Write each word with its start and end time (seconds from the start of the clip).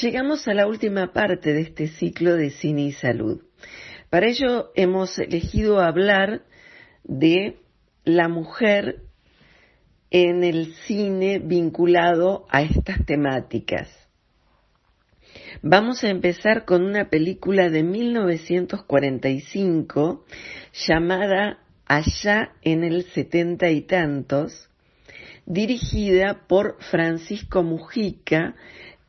Llegamos 0.00 0.48
a 0.48 0.54
la 0.54 0.66
última 0.66 1.12
parte 1.12 1.52
de 1.52 1.60
este 1.60 1.86
ciclo 1.88 2.34
de 2.36 2.48
cine 2.50 2.82
y 2.82 2.92
salud. 2.92 3.42
Para 4.08 4.28
ello 4.28 4.70
hemos 4.74 5.18
elegido 5.18 5.80
hablar 5.80 6.44
de 7.04 7.58
la 8.04 8.28
mujer 8.28 9.02
en 10.10 10.42
el 10.42 10.72
cine 10.86 11.38
vinculado 11.38 12.46
a 12.48 12.62
estas 12.62 13.04
temáticas. 13.04 13.90
Vamos 15.60 16.02
a 16.02 16.08
empezar 16.08 16.64
con 16.64 16.82
una 16.82 17.10
película 17.10 17.68
de 17.68 17.82
1945 17.82 20.24
llamada 20.72 21.58
Allá 21.84 22.52
en 22.62 22.84
el 22.84 23.04
setenta 23.04 23.68
y 23.68 23.82
tantos, 23.82 24.70
dirigida 25.44 26.46
por 26.46 26.78
Francisco 26.80 27.62
Mujica, 27.64 28.54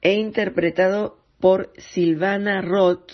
e 0.02 0.14
interpretado 0.14 1.18
por 1.40 1.72
Silvana 1.78 2.62
Roth 2.62 3.12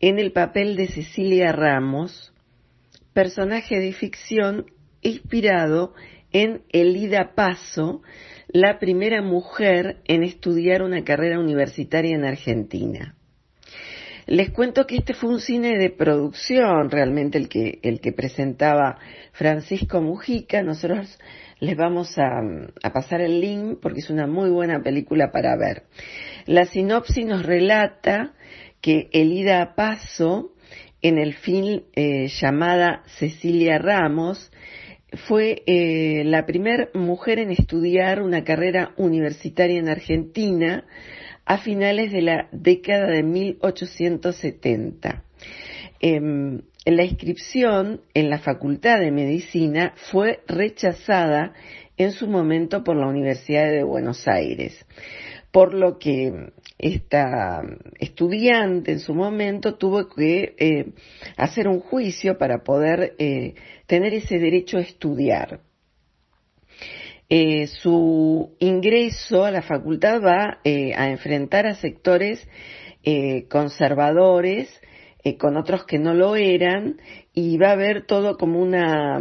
en 0.00 0.18
el 0.18 0.32
papel 0.32 0.76
de 0.76 0.88
Cecilia 0.88 1.52
Ramos, 1.52 2.32
personaje 3.12 3.78
de 3.80 3.92
ficción 3.92 4.66
inspirado 5.02 5.94
en 6.32 6.62
Elida 6.70 7.34
Paso, 7.34 8.02
la 8.48 8.78
primera 8.78 9.22
mujer 9.22 9.98
en 10.04 10.22
estudiar 10.22 10.82
una 10.82 11.04
carrera 11.04 11.38
universitaria 11.38 12.14
en 12.14 12.24
Argentina. 12.24 13.14
Les 14.26 14.50
cuento 14.50 14.86
que 14.86 14.96
este 14.96 15.14
fue 15.14 15.30
un 15.30 15.40
cine 15.40 15.78
de 15.78 15.88
producción, 15.88 16.90
realmente 16.90 17.38
el 17.38 17.48
que, 17.48 17.78
el 17.82 18.00
que 18.00 18.12
presentaba 18.12 18.98
Francisco 19.32 20.02
Mujica. 20.02 20.62
Nosotros 20.62 21.18
les 21.60 21.76
vamos 21.76 22.16
a, 22.18 22.40
pasar 22.92 23.20
el 23.20 23.40
link 23.40 23.78
porque 23.80 24.00
es 24.00 24.10
una 24.10 24.26
muy 24.26 24.50
buena 24.50 24.82
película 24.82 25.30
para 25.30 25.56
ver. 25.56 25.84
La 26.46 26.66
sinopsis 26.66 27.26
nos 27.26 27.44
relata 27.44 28.34
que 28.80 29.08
Elida 29.12 29.74
Paso, 29.74 30.52
en 31.02 31.18
el 31.18 31.34
film 31.34 31.82
eh, 31.94 32.28
llamada 32.28 33.02
Cecilia 33.18 33.78
Ramos, 33.78 34.50
fue 35.26 35.62
eh, 35.66 36.22
la 36.24 36.44
primera 36.44 36.88
mujer 36.94 37.38
en 37.38 37.50
estudiar 37.50 38.22
una 38.22 38.44
carrera 38.44 38.92
universitaria 38.96 39.78
en 39.78 39.88
Argentina 39.88 40.84
a 41.44 41.58
finales 41.58 42.12
de 42.12 42.22
la 42.22 42.48
década 42.52 43.06
de 43.06 43.22
1870 43.22 45.24
la 46.96 47.04
inscripción 47.04 48.00
en 48.14 48.30
la 48.30 48.38
Facultad 48.38 49.00
de 49.00 49.10
Medicina 49.10 49.92
fue 50.10 50.40
rechazada 50.46 51.52
en 51.96 52.12
su 52.12 52.28
momento 52.28 52.84
por 52.84 52.96
la 52.96 53.08
Universidad 53.08 53.70
de 53.70 53.82
Buenos 53.82 54.26
Aires, 54.26 54.86
por 55.50 55.74
lo 55.74 55.98
que 55.98 56.52
esta 56.78 57.62
estudiante 57.98 58.92
en 58.92 59.00
su 59.00 59.14
momento 59.14 59.74
tuvo 59.74 60.08
que 60.08 60.54
eh, 60.56 60.92
hacer 61.36 61.68
un 61.68 61.80
juicio 61.80 62.38
para 62.38 62.62
poder 62.62 63.14
eh, 63.18 63.54
tener 63.86 64.14
ese 64.14 64.38
derecho 64.38 64.78
a 64.78 64.82
estudiar. 64.82 65.60
Eh, 67.28 67.66
su 67.66 68.56
ingreso 68.60 69.44
a 69.44 69.50
la 69.50 69.60
facultad 69.60 70.22
va 70.22 70.60
a 70.64 71.10
enfrentar 71.10 71.66
a 71.66 71.74
sectores 71.74 72.48
conservadores 73.48 74.68
eh, 75.24 75.36
con 75.36 75.56
otros 75.56 75.84
que 75.84 75.98
no 75.98 76.14
lo 76.14 76.36
eran 76.36 77.00
y 77.34 77.56
va 77.58 77.70
a 77.70 77.72
haber 77.72 78.06
todo 78.06 78.36
como 78.36 78.60
una, 78.60 79.20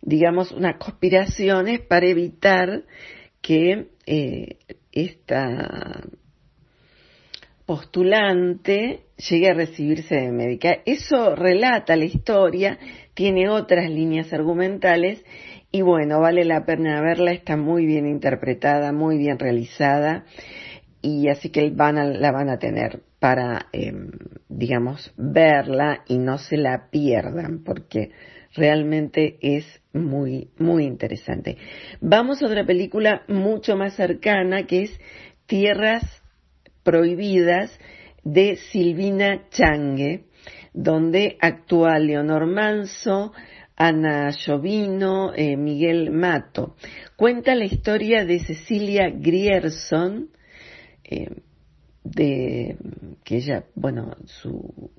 digamos, 0.00 0.52
unas 0.52 0.76
conspiraciones 0.76 1.80
para 1.80 2.06
evitar 2.06 2.84
que 3.42 3.88
eh, 4.06 4.56
esta 4.92 6.02
postulante 7.66 9.00
llegue 9.28 9.50
a 9.50 9.54
recibirse 9.54 10.14
de 10.14 10.32
médica. 10.32 10.78
Eso 10.86 11.36
relata 11.36 11.96
la 11.96 12.06
historia, 12.06 12.78
tiene 13.12 13.50
otras 13.50 13.90
líneas 13.90 14.32
argumentales 14.32 15.22
y 15.70 15.82
bueno, 15.82 16.20
vale 16.20 16.46
la 16.46 16.64
pena 16.64 17.02
verla, 17.02 17.32
está 17.32 17.58
muy 17.58 17.84
bien 17.84 18.06
interpretada, 18.06 18.92
muy 18.92 19.18
bien 19.18 19.38
realizada 19.38 20.24
y 21.02 21.28
así 21.28 21.50
que 21.50 21.70
van 21.70 22.20
la 22.20 22.32
van 22.32 22.48
a 22.48 22.58
tener 22.58 23.02
para, 23.18 23.66
em, 23.72 24.10
digamos, 24.48 25.12
verla 25.16 26.04
y 26.06 26.18
no 26.18 26.38
se 26.38 26.56
la 26.56 26.88
pierdan 26.90 27.62
porque 27.64 28.12
realmente 28.54 29.38
es 29.40 29.64
muy, 29.92 30.50
muy 30.58 30.84
interesante. 30.84 31.56
Vamos 32.00 32.42
a 32.42 32.46
otra 32.46 32.64
película 32.64 33.22
mucho 33.28 33.76
más 33.76 33.94
cercana 33.94 34.66
que 34.66 34.82
es 34.82 35.00
Tierras 35.46 36.04
Prohibidas 36.82 37.78
de 38.24 38.56
Silvina 38.56 39.48
Changue, 39.50 40.24
donde 40.72 41.36
actúa 41.40 41.98
Leonor 41.98 42.46
Manso, 42.46 43.32
Ana 43.76 44.30
Llovino, 44.30 45.32
eh, 45.34 45.56
Miguel 45.56 46.10
Mato. 46.10 46.76
Cuenta 47.16 47.54
la 47.54 47.64
historia 47.64 48.24
de 48.24 48.40
Cecilia 48.40 49.10
Grierson, 49.10 50.30
eh, 51.10 51.30
de 52.04 52.76
que 53.24 53.36
ella, 53.36 53.64
bueno, 53.74 54.14
su, 54.26 54.90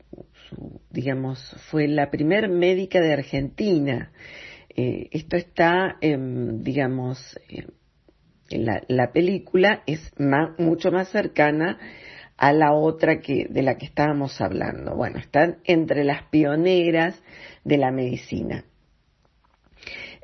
digamos, 0.89 1.39
fue 1.69 1.87
la 1.87 2.09
primer 2.09 2.49
médica 2.49 2.99
de 2.99 3.13
Argentina. 3.13 4.11
Eh, 4.69 5.09
esto 5.11 5.37
está, 5.37 5.97
digamos, 6.01 7.39
la, 8.49 8.83
la, 8.87 9.11
película 9.11 9.83
es 9.85 10.11
mucho 10.57 10.91
más 10.91 11.09
cercana 11.09 11.77
a 12.37 12.53
la 12.53 12.73
otra 12.73 13.19
que 13.19 13.47
de 13.49 13.61
la 13.61 13.77
que 13.77 13.85
estábamos 13.85 14.39
hablando. 14.41 14.95
Bueno, 14.95 15.19
están 15.19 15.57
entre 15.65 16.03
las 16.03 16.23
pioneras 16.29 17.21
de 17.63 17.77
la 17.77 17.91
medicina. 17.91 18.65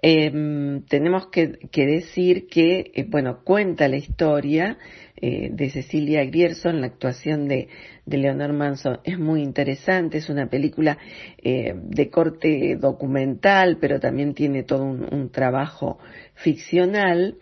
Em, 0.01 0.83
tenemos 0.83 1.28
que, 1.28 1.57
decir 1.72 2.47
que, 2.47 2.91
eh, 2.93 3.05
bueno, 3.08 3.43
cuenta 3.43 3.87
la 3.87 3.96
historia 3.96 4.78
eh, 5.16 5.49
de 5.52 5.69
Cecilia 5.69 6.25
Grierson, 6.25 6.81
la 6.81 6.87
actuación 6.87 7.47
de, 7.47 7.69
Leonor 8.05 8.53
Manson 8.53 8.99
es 9.03 9.17
muy 9.17 9.41
interesante, 9.41 10.17
es 10.19 10.29
una 10.29 10.47
película 10.47 10.97
eh, 11.41 11.73
de 11.75 12.09
corte 12.09 12.78
documental, 12.79 13.78
pero 13.79 13.99
también 13.99 14.34
tiene 14.35 14.64
todo 14.64 14.84
un, 14.84 15.29
trabajo 15.31 15.97
ficcional, 16.35 17.37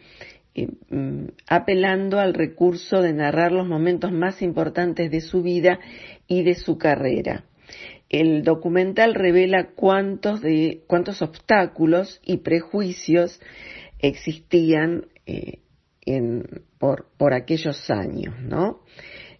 mm, 0.55 1.25
apelando 1.47 2.19
al 2.19 2.33
recurso 2.33 3.01
de 3.01 3.13
narrar 3.13 3.51
los 3.51 3.67
momentos 3.67 4.11
más 4.11 4.41
importantes 4.41 5.11
de 5.11 5.21
su 5.21 5.41
vida 5.41 5.79
y 6.27 6.43
de 6.43 6.55
su 6.55 6.77
carrera 6.77 7.43
el 8.13 8.43
documental 8.43 9.15
revela 9.15 9.71
cuántos, 9.75 10.39
de, 10.41 10.83
cuántos 10.85 11.23
obstáculos 11.23 12.21
y 12.23 12.37
prejuicios 12.37 13.41
existían 13.97 15.07
eh, 15.25 15.61
por, 16.77 17.33
aquellos 17.33 17.89
años. 17.89 18.35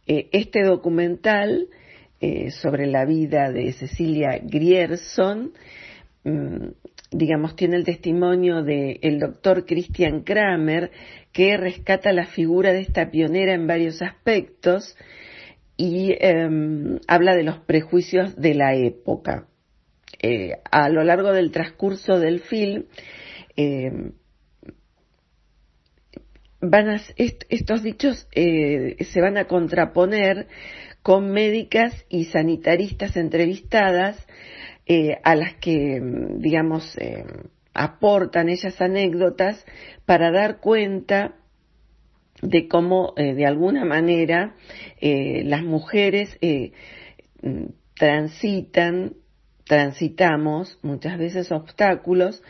Eh, 0.08 0.28
este 0.32 0.64
documental 0.64 1.68
eh, 2.20 2.50
sobre 2.50 2.88
la 2.88 3.06
vida 3.06 3.52
de 3.52 3.74
Cecilia 3.74 4.40
Grierson 4.42 5.54
mm, 6.24 6.68
digamos, 7.12 7.56
tiene 7.56 7.76
el 7.76 7.84
testimonio 7.84 8.64
del 8.64 9.20
doctor 9.20 9.68
Christian 9.68 10.22
Kramer, 10.22 10.90
que 11.32 11.58
rescata 11.58 12.12
la 12.12 12.26
figura 12.26 12.74
de 12.74 12.82
esta 12.82 13.12
pionera 13.12 13.54
en 13.54 13.68
varios 13.68 14.02
aspectos 14.02 14.98
y 15.84 16.16
em, 16.18 17.00
habla 17.10 17.36
de 17.36 17.44
los 17.44 17.60
prejuicios 17.60 18.38
de 18.38 18.54
la 18.54 18.74
época. 18.74 19.48
Eh, 20.22 20.54
a 20.72 20.88
lo 20.88 21.04
largo 21.04 21.34
del 21.34 21.52
transcurso 21.52 22.22
del 22.22 22.40
film, 22.40 22.86
em, 23.58 24.14
van 26.62 27.02
estos 27.18 27.84
dichos 27.84 28.30
eh, 28.32 28.96
se 29.04 29.20
van 29.20 29.38
a 29.38 29.46
contraponer 29.46 30.48
con 31.02 31.32
médicas 31.32 32.06
y 32.08 32.26
sanitaristas 32.26 33.18
entrevistadas 33.18 34.26
eh, 34.86 35.18
a 35.26 35.36
las 35.36 35.56
que, 35.56 36.02
digamos, 36.38 36.98
eh, 36.98 37.26
aportan 37.74 38.48
esas 38.48 38.80
anécdotas 38.80 39.66
para 40.06 40.32
dar 40.32 40.62
cuenta 40.62 41.36
de 42.44 42.68
cómo, 42.68 43.14
de 43.16 43.46
alguna 43.46 43.86
manera, 43.86 44.56
las 45.02 45.64
mujeres 45.64 46.38
transitan, 47.96 49.14
transitamos 49.66 50.78
muchas 50.84 51.18
veces 51.18 51.52
obstáculos 51.52 52.44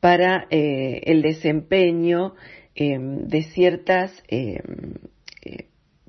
para 0.00 0.46
el 0.50 1.22
desempeño 1.22 2.34
Em, 2.74 3.26
de 3.26 3.42
ciertas, 3.42 4.10
em, 4.28 4.54
eh, 4.56 4.62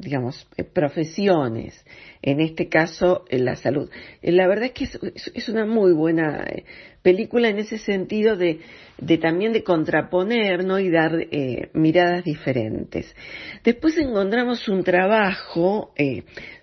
digamos, 0.01 0.48
eh, 0.57 0.63
profesiones, 0.63 1.86
en 2.21 2.42
este 2.42 2.68
caso 2.68 3.24
en 3.30 3.45
la 3.45 3.56
salud. 3.56 3.89
Eh, 4.21 4.31
la 4.31 4.48
verdad 4.48 4.65
es 4.65 4.71
que 4.71 4.83
es, 5.33 5.50
una 5.50 5.65
muy 5.65 5.94
buena 5.94 6.45
película 7.01 7.50
en 7.50 7.59
ese 7.59 7.77
sentido 7.77 8.36
de, 8.36 8.59
de 8.98 9.18
también 9.18 9.53
de 9.53 9.63
contraponer 9.63 10.63
¿no? 10.63 10.80
y 10.80 10.89
dar 10.89 11.13
miradas 11.74 12.24
diferentes. 12.24 13.15
Después 13.63 13.98
encontramos 13.98 14.68
un 14.68 14.83
trabajo 14.83 15.94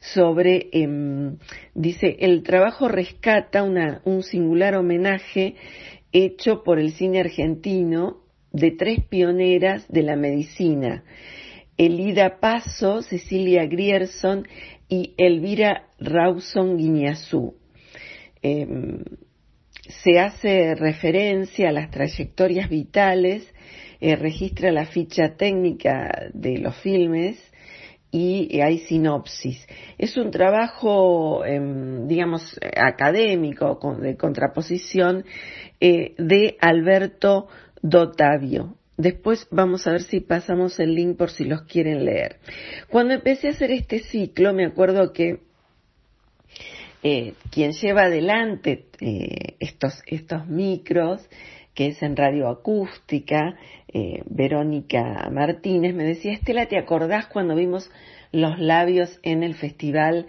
sobre, 0.00 0.68
em, 0.72 1.38
dice, 1.74 2.16
el 2.20 2.42
trabajo 2.42 2.88
rescata 2.88 3.62
una, 3.62 4.00
un 4.04 4.22
singular 4.22 4.76
homenaje 4.76 5.56
hecho 6.12 6.62
por 6.62 6.78
el 6.78 6.92
cine 6.92 7.20
argentino 7.20 8.18
de 8.52 8.72
tres 8.72 9.04
pioneras 9.08 9.86
de 9.88 10.02
la 10.02 10.16
medicina, 10.16 11.04
Elida 11.78 12.40
Paso, 12.40 13.02
Cecilia 13.02 13.66
Grierson 13.66 14.46
y 14.88 15.14
Elvira 15.16 15.86
Rawson 16.00 16.76
Guiñazú. 16.76 17.54
Em, 18.42 19.04
se 19.88 20.18
hace 20.18 20.74
referencia 20.74 21.68
a 21.68 21.72
las 21.72 21.90
trayectorias 21.90 22.68
vitales, 22.68 23.54
eh, 24.00 24.16
registra 24.16 24.72
la 24.72 24.86
ficha 24.86 25.36
técnica 25.36 26.28
de 26.34 26.58
los 26.58 26.76
filmes 26.78 27.38
y 28.10 28.60
hay 28.60 28.78
sinopsis. 28.78 29.66
Es 29.98 30.16
un 30.16 30.30
trabajo, 30.30 31.44
em, 31.44 32.06
digamos, 32.08 32.58
académico, 32.76 33.78
de 34.00 34.16
contraposición, 34.16 35.24
eh, 35.80 36.14
de 36.18 36.56
Alberto 36.60 37.48
Dotavio. 37.82 38.77
Después 38.98 39.46
vamos 39.52 39.86
a 39.86 39.92
ver 39.92 40.02
si 40.02 40.18
pasamos 40.20 40.78
el 40.80 40.94
link 40.94 41.16
por 41.16 41.30
si 41.30 41.44
los 41.44 41.62
quieren 41.62 42.04
leer. 42.04 42.36
Cuando 42.90 43.14
empecé 43.14 43.46
a 43.46 43.52
hacer 43.52 43.70
este 43.70 44.00
ciclo, 44.00 44.52
me 44.52 44.66
acuerdo 44.66 45.12
que 45.12 45.38
eh, 47.04 47.34
quien 47.52 47.72
lleva 47.72 48.02
adelante 48.02 48.86
eh, 49.00 49.54
estos, 49.60 50.02
estos 50.06 50.48
micros, 50.48 51.26
que 51.74 51.86
es 51.86 52.02
en 52.02 52.16
radio 52.16 52.48
acústica, 52.48 53.56
eh, 53.86 54.24
Verónica 54.26 55.30
Martínez, 55.30 55.94
me 55.94 56.02
decía, 56.02 56.32
Estela, 56.32 56.66
¿te 56.66 56.76
acordás 56.76 57.26
cuando 57.26 57.54
vimos 57.54 57.90
los 58.32 58.58
labios 58.58 59.20
en 59.22 59.44
el 59.44 59.54
festival 59.54 60.26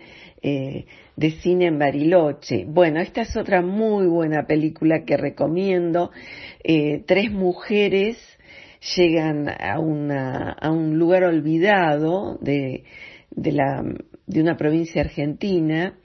de 1.19 1.31
cine 1.31 1.65
en 1.65 1.77
Bariloche. 1.77 2.63
Bueno, 2.65 3.01
esta 3.01 3.23
es 3.23 3.35
otra 3.35 3.61
muy 3.61 4.07
buena 4.07 4.47
película 4.47 5.03
que 5.03 5.17
recomiendo. 5.17 6.11
Eh, 6.63 7.03
tres 7.05 7.29
mujeres 7.29 8.17
llegan 8.95 9.49
a, 9.49 9.79
una, 9.79 10.51
a 10.51 10.71
un 10.71 10.97
lugar 10.97 11.23
olvidado 11.23 12.37
de, 12.41 12.83
de, 13.31 13.51
la, 13.51 13.83
de 14.25 14.41
una 14.41 14.57
provincia 14.57 15.01
argentina 15.01 15.97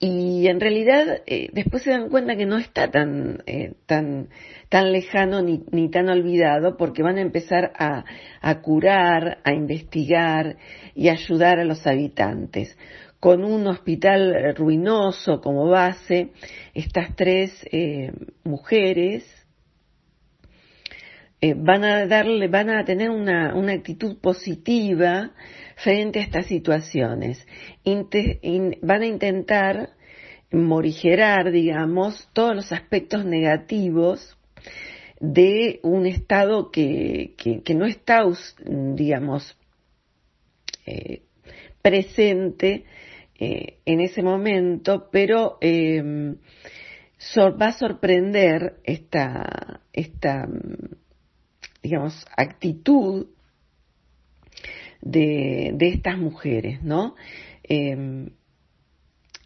y 0.00 0.46
en 0.46 0.60
realidad 0.60 1.22
eh, 1.26 1.48
después 1.52 1.82
se 1.82 1.90
dan 1.90 2.08
cuenta 2.08 2.36
que 2.36 2.46
no 2.46 2.56
está 2.56 2.88
tan, 2.88 3.42
eh, 3.46 3.72
tan, 3.86 4.28
tan 4.68 4.92
lejano 4.92 5.42
ni, 5.42 5.64
ni, 5.72 5.90
tan 5.90 6.08
olvidado 6.08 6.76
porque 6.76 7.02
van 7.02 7.18
a 7.18 7.22
empezar 7.22 7.72
a, 7.76 8.04
a 8.40 8.60
curar, 8.60 9.38
a 9.42 9.52
investigar 9.52 10.56
y 10.94 11.08
ayudar 11.08 11.58
a 11.58 11.64
los 11.64 11.84
habitantes. 11.86 12.78
Con 13.18 13.44
un 13.44 13.66
hospital 13.66 14.54
ruinoso 14.54 15.40
como 15.40 15.66
base, 15.66 16.30
estas 16.74 17.16
tres 17.16 17.50
eh, 17.72 18.12
mujeres 18.44 19.24
eh, 21.40 21.54
van 21.54 21.84
a 21.84 22.06
darle, 22.06 22.48
van 22.48 22.70
a 22.70 22.84
tener 22.84 23.10
una, 23.10 23.54
una 23.54 23.72
actitud 23.72 24.18
positiva 24.20 25.32
frente 25.76 26.20
a 26.20 26.22
estas 26.22 26.46
situaciones. 26.46 27.46
van 27.84 29.02
a 29.02 29.06
intentar 29.06 29.90
morigerar, 30.50 31.50
digamos, 31.50 32.28
todos 32.32 32.56
los 32.56 32.72
aspectos 32.72 33.24
negativos 33.24 34.36
de 35.20 35.80
un 35.82 36.06
Estado 36.06 36.70
que, 36.70 37.34
que, 37.36 37.74
no 37.74 37.86
está, 37.86 38.24
digamos, 38.66 39.56
presente 41.82 42.84
eh, 43.38 43.78
en 43.84 44.00
ese 44.00 44.22
momento, 44.22 45.08
pero 45.12 45.58
eh, 45.60 46.02
va 46.02 47.66
a 47.68 47.78
sorprender 47.78 48.80
esta, 48.84 49.80
esta, 49.92 50.48
digamos, 51.88 52.26
actitud 52.36 53.28
de, 55.00 55.70
de 55.74 55.88
estas 55.88 56.18
mujeres, 56.18 56.82
¿no? 56.82 57.14
Eh, 57.64 58.28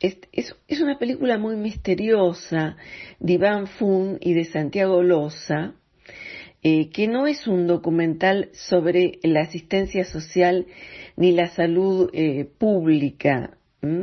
es, 0.01 0.19
es, 0.67 0.81
una 0.81 0.99
película 0.99 1.39
muy 1.39 1.55
misteriosa 1.55 2.77
de 3.21 3.35
Iván 3.35 3.69
Fun 3.69 4.19
y 4.21 4.33
de 4.35 4.45
Santiago 4.45 5.05
Loza, 5.05 5.75
que 6.61 7.09
no 7.09 7.29
es 7.29 7.47
un 7.47 7.69
documental 7.69 8.51
sobre 8.53 9.21
la 9.23 9.43
asistencia 9.43 10.05
social 10.05 10.67
ni 11.17 11.31
la 11.31 11.49
salud 11.49 12.11
pública 12.59 13.57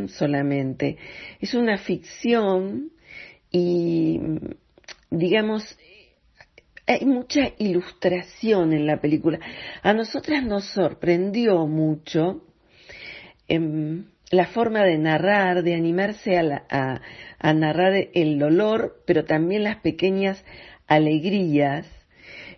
solamente. 0.08 0.98
Es 1.42 1.54
una 1.54 1.78
ficción 1.78 2.92
y, 3.52 4.20
digamos, 5.10 5.78
hay 6.90 7.06
mucha 7.06 7.54
ilustración 7.60 8.74
en 8.74 8.88
la 8.88 9.00
película. 9.00 9.40
A 9.84 9.94
nosotras 9.94 10.44
nos 10.44 10.66
sorprendió 10.66 11.68
mucho 11.68 12.42
em, 13.48 14.06
la 14.32 14.48
forma 14.48 14.84
de 14.84 14.98
narrar, 14.98 15.62
de 15.62 15.76
animarse 15.76 16.36
a, 16.36 17.02
narrar 17.54 17.94
el 18.16 18.40
dolor, 18.40 19.04
pero 19.06 19.24
también 19.24 19.66
las 19.66 19.78
pequeñas 19.78 20.44
alegrías. 20.88 21.86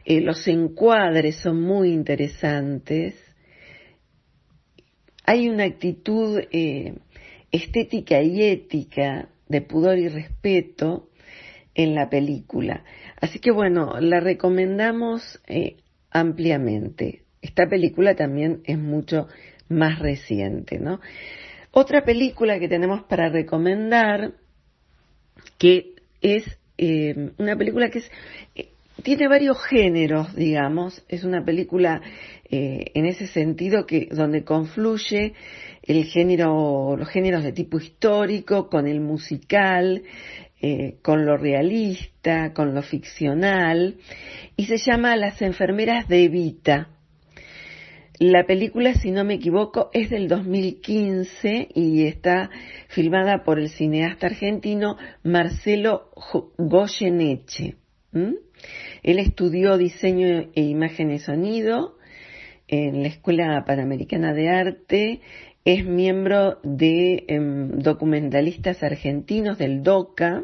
Eh, 0.05 0.21
los 0.21 0.47
encuadres 0.47 1.35
son 1.35 1.61
muy 1.61 1.91
interesantes. 1.91 3.15
Hay 5.25 5.49
una 5.49 5.65
actitud 5.65 6.39
eh, 6.51 6.93
estética 7.51 8.21
y 8.21 8.43
ética 8.43 9.27
de 9.49 9.59
pudor 9.59 9.99
y 9.99 10.07
respeto 10.07 11.09
en 11.75 11.95
la 11.95 12.09
película. 12.09 12.83
Así 13.19 13.39
que 13.39 13.51
bueno, 13.51 13.99
la 13.99 14.19
recomendamos 14.19 15.41
eh, 15.47 15.77
ampliamente. 16.09 17.23
Esta 17.41 17.67
película 17.67 18.15
también 18.15 18.61
es 18.65 18.77
mucho 18.77 19.27
más 19.69 19.99
reciente, 19.99 20.79
¿no? 20.79 20.99
Otra 21.71 22.03
película 22.03 22.59
que 22.59 22.67
tenemos 22.67 23.03
para 23.03 23.29
recomendar, 23.29 24.33
que 25.57 25.95
es 26.21 26.43
eh, 26.77 27.31
una 27.37 27.55
película 27.55 27.89
que 27.89 27.99
es, 27.99 28.11
eh, 28.55 28.69
tiene 29.01 29.27
varios 29.27 29.63
géneros, 29.63 30.35
digamos, 30.35 31.03
es 31.07 31.23
una 31.23 31.43
película 31.43 32.01
en 32.53 33.05
ese 33.05 33.27
sentido 33.27 33.85
que 33.85 34.09
donde 34.11 34.43
confluye 34.43 35.33
el 35.83 36.03
género, 36.03 36.97
los 36.97 37.07
géneros 37.07 37.43
de 37.45 37.53
tipo 37.53 37.79
histórico, 37.79 38.69
con 38.69 38.87
el 38.87 38.99
musical, 38.99 40.03
eh, 40.61 40.97
con 41.01 41.25
lo 41.25 41.37
realista, 41.37 42.53
con 42.53 42.75
lo 42.75 42.83
ficcional, 42.83 43.97
y 44.55 44.65
se 44.65 44.77
llama 44.77 45.15
Las 45.15 45.41
enfermeras 45.41 46.07
de 46.07 46.25
Evita. 46.25 46.89
La 48.19 48.45
película, 48.45 48.93
si 48.93 49.09
no 49.09 49.23
me 49.23 49.33
equivoco, 49.33 49.89
es 49.93 50.11
del 50.11 50.27
2015 50.27 51.69
y 51.73 52.05
está 52.05 52.51
filmada 52.89 53.43
por 53.43 53.57
el 53.57 53.69
cineasta 53.69 54.27
argentino 54.27 54.97
Marcelo 55.23 56.11
Goyeneche. 56.59 57.77
Él 58.13 59.17
estudió 59.17 59.75
diseño 59.77 60.51
e 60.53 60.61
imagen 60.61 61.17
sonido 61.17 61.97
en 62.67 63.01
la 63.01 63.07
Escuela 63.07 63.63
Panamericana 63.65 64.33
de 64.33 64.49
Arte, 64.49 65.21
es 65.65 65.85
miembro 65.85 66.59
de 66.63 67.25
em, 67.27 67.79
documentalistas 67.79 68.81
argentinos 68.83 69.57
del 69.57 69.83
DOCA, 69.83 70.43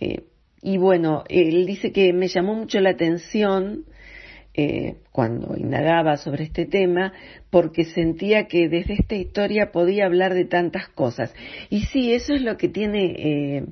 eh, 0.00 0.24
y 0.60 0.76
bueno, 0.76 1.24
él 1.28 1.66
dice 1.66 1.92
que 1.92 2.12
me 2.12 2.28
llamó 2.28 2.54
mucho 2.54 2.80
la 2.80 2.90
atención 2.90 3.84
eh, 4.54 4.96
cuando 5.12 5.56
indagaba 5.56 6.16
sobre 6.16 6.44
este 6.44 6.66
tema, 6.66 7.12
porque 7.48 7.84
sentía 7.84 8.48
que 8.48 8.68
desde 8.68 8.94
esta 8.94 9.14
historia 9.14 9.70
podía 9.70 10.06
hablar 10.06 10.34
de 10.34 10.44
tantas 10.44 10.88
cosas. 10.88 11.32
Y 11.70 11.82
sí, 11.86 12.12
eso 12.12 12.34
es 12.34 12.42
lo 12.42 12.56
que 12.56 12.68
tiene 12.68 13.04
eh, 13.04 13.64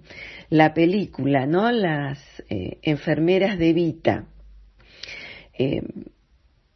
la 0.48 0.74
película, 0.74 1.46
¿no? 1.46 1.72
Las 1.72 2.20
enfermeras 2.48 3.58
de 3.58 3.72
Vita. 3.72 4.26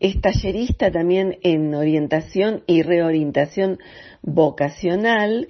Es 0.00 0.20
tallerista 0.20 0.90
también 0.90 1.38
en 1.42 1.72
orientación 1.72 2.64
y 2.66 2.82
reorientación 2.82 3.78
vocacional 4.22 5.48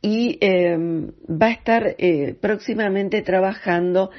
y 0.00 0.38
em, 0.40 1.10
va 1.28 1.46
a 1.46 1.52
estar 1.52 1.96
eh, 1.98 2.36
próximamente 2.40 3.22
trabajando 3.22 4.10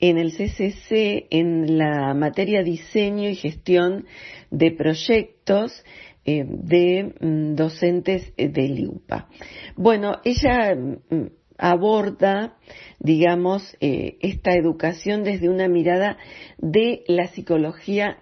en 0.00 0.18
el 0.18 0.32
CCC 0.32 1.26
en 1.30 1.78
la 1.78 2.12
materia 2.14 2.62
diseño 2.62 3.28
y 3.28 3.36
gestión 3.36 4.06
de 4.50 4.72
proyectos 4.72 5.84
eh, 6.24 6.44
de 6.44 7.14
mm, 7.20 7.54
docentes 7.54 8.32
de 8.36 8.68
LIUPA. 8.68 9.28
Bueno, 9.76 10.16
ella 10.24 10.74
mm, 10.74 11.26
aborda, 11.56 12.56
digamos, 12.98 13.76
eh, 13.80 14.16
esta 14.20 14.54
educación 14.54 15.22
desde 15.22 15.48
una 15.48 15.68
mirada 15.68 16.18
de 16.58 17.04
la 17.06 17.28
psicología 17.28 18.18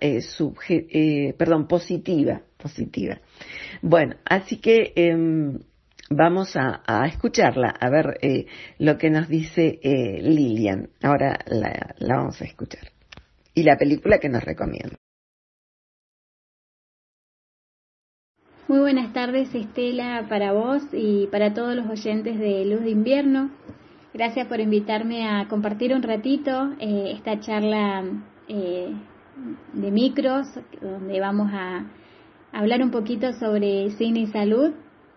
perdón, 1.38 1.66
positiva, 1.66 2.42
positiva. 2.58 3.20
Bueno, 3.82 4.16
así 4.24 4.56
que 4.56 4.92
em, 4.96 5.60
vamos 6.10 6.56
a, 6.56 7.06
escucharla, 7.06 7.68
a 7.68 7.90
ver 7.90 8.18
eh, 8.22 8.46
lo 8.78 8.98
que 8.98 9.10
nos 9.10 9.28
dice 9.28 9.78
eh, 9.82 10.20
Lilian. 10.22 10.90
Ahora 11.02 11.38
la, 11.46 11.94
la 11.98 12.16
vamos 12.16 12.40
a 12.40 12.44
escuchar. 12.44 12.92
Y 13.54 13.62
la 13.62 13.76
película 13.76 14.18
que 14.18 14.28
nos 14.28 14.44
recomienda. 14.44 14.96
Muy 18.68 18.80
buenas 18.80 19.12
tardes, 19.12 19.54
Estela, 19.54 20.26
para 20.28 20.52
vos 20.52 20.82
y 20.92 21.28
para 21.28 21.54
todos 21.54 21.76
los 21.76 21.86
oyentes 21.86 22.38
de 22.38 22.64
Luz 22.64 22.82
de 22.82 22.90
Invierno. 22.90 23.50
Gracias 24.12 24.48
por 24.48 24.60
invitarme 24.60 25.28
a 25.28 25.46
compartir 25.48 25.94
un 25.94 26.02
ratito 26.02 26.72
eh, 26.80 27.12
esta 27.14 27.38
charla 27.38 28.02
de 28.48 29.90
micros, 29.90 30.48
donde 30.80 31.20
vamos 31.20 31.50
a 31.52 31.84
hablar 32.52 32.82
un 32.82 32.90
poquito 32.90 33.32
sobre 33.34 33.90
cine 33.90 34.20
y 34.20 34.26
salud 34.28 34.72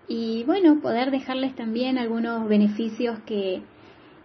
y 0.10 0.44
bueno, 0.44 0.82
poder 0.82 1.12
dejarles 1.12 1.56
también 1.56 2.00
algunos 2.00 2.50
beneficios 2.50 3.20
que, 3.28 3.62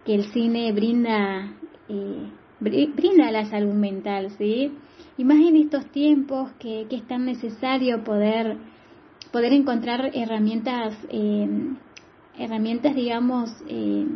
que 0.03 0.15
el 0.15 0.23
cine 0.31 0.71
brinda, 0.71 1.53
eh, 1.87 2.27
brinda 2.59 3.27
a 3.27 3.31
la 3.31 3.45
salud 3.45 3.73
mental, 3.73 4.31
¿sí? 4.39 4.71
Y 5.15 5.23
más 5.23 5.37
en 5.37 5.55
estos 5.55 5.85
tiempos 5.91 6.51
que, 6.53 6.87
que 6.89 6.95
es 6.95 7.07
tan 7.07 7.25
necesario 7.25 8.03
poder, 8.03 8.57
poder 9.31 9.53
encontrar 9.53 10.09
herramientas, 10.15 10.97
eh, 11.09 11.47
herramientas, 12.39 12.95
digamos, 12.95 13.51
eh, 13.69 14.07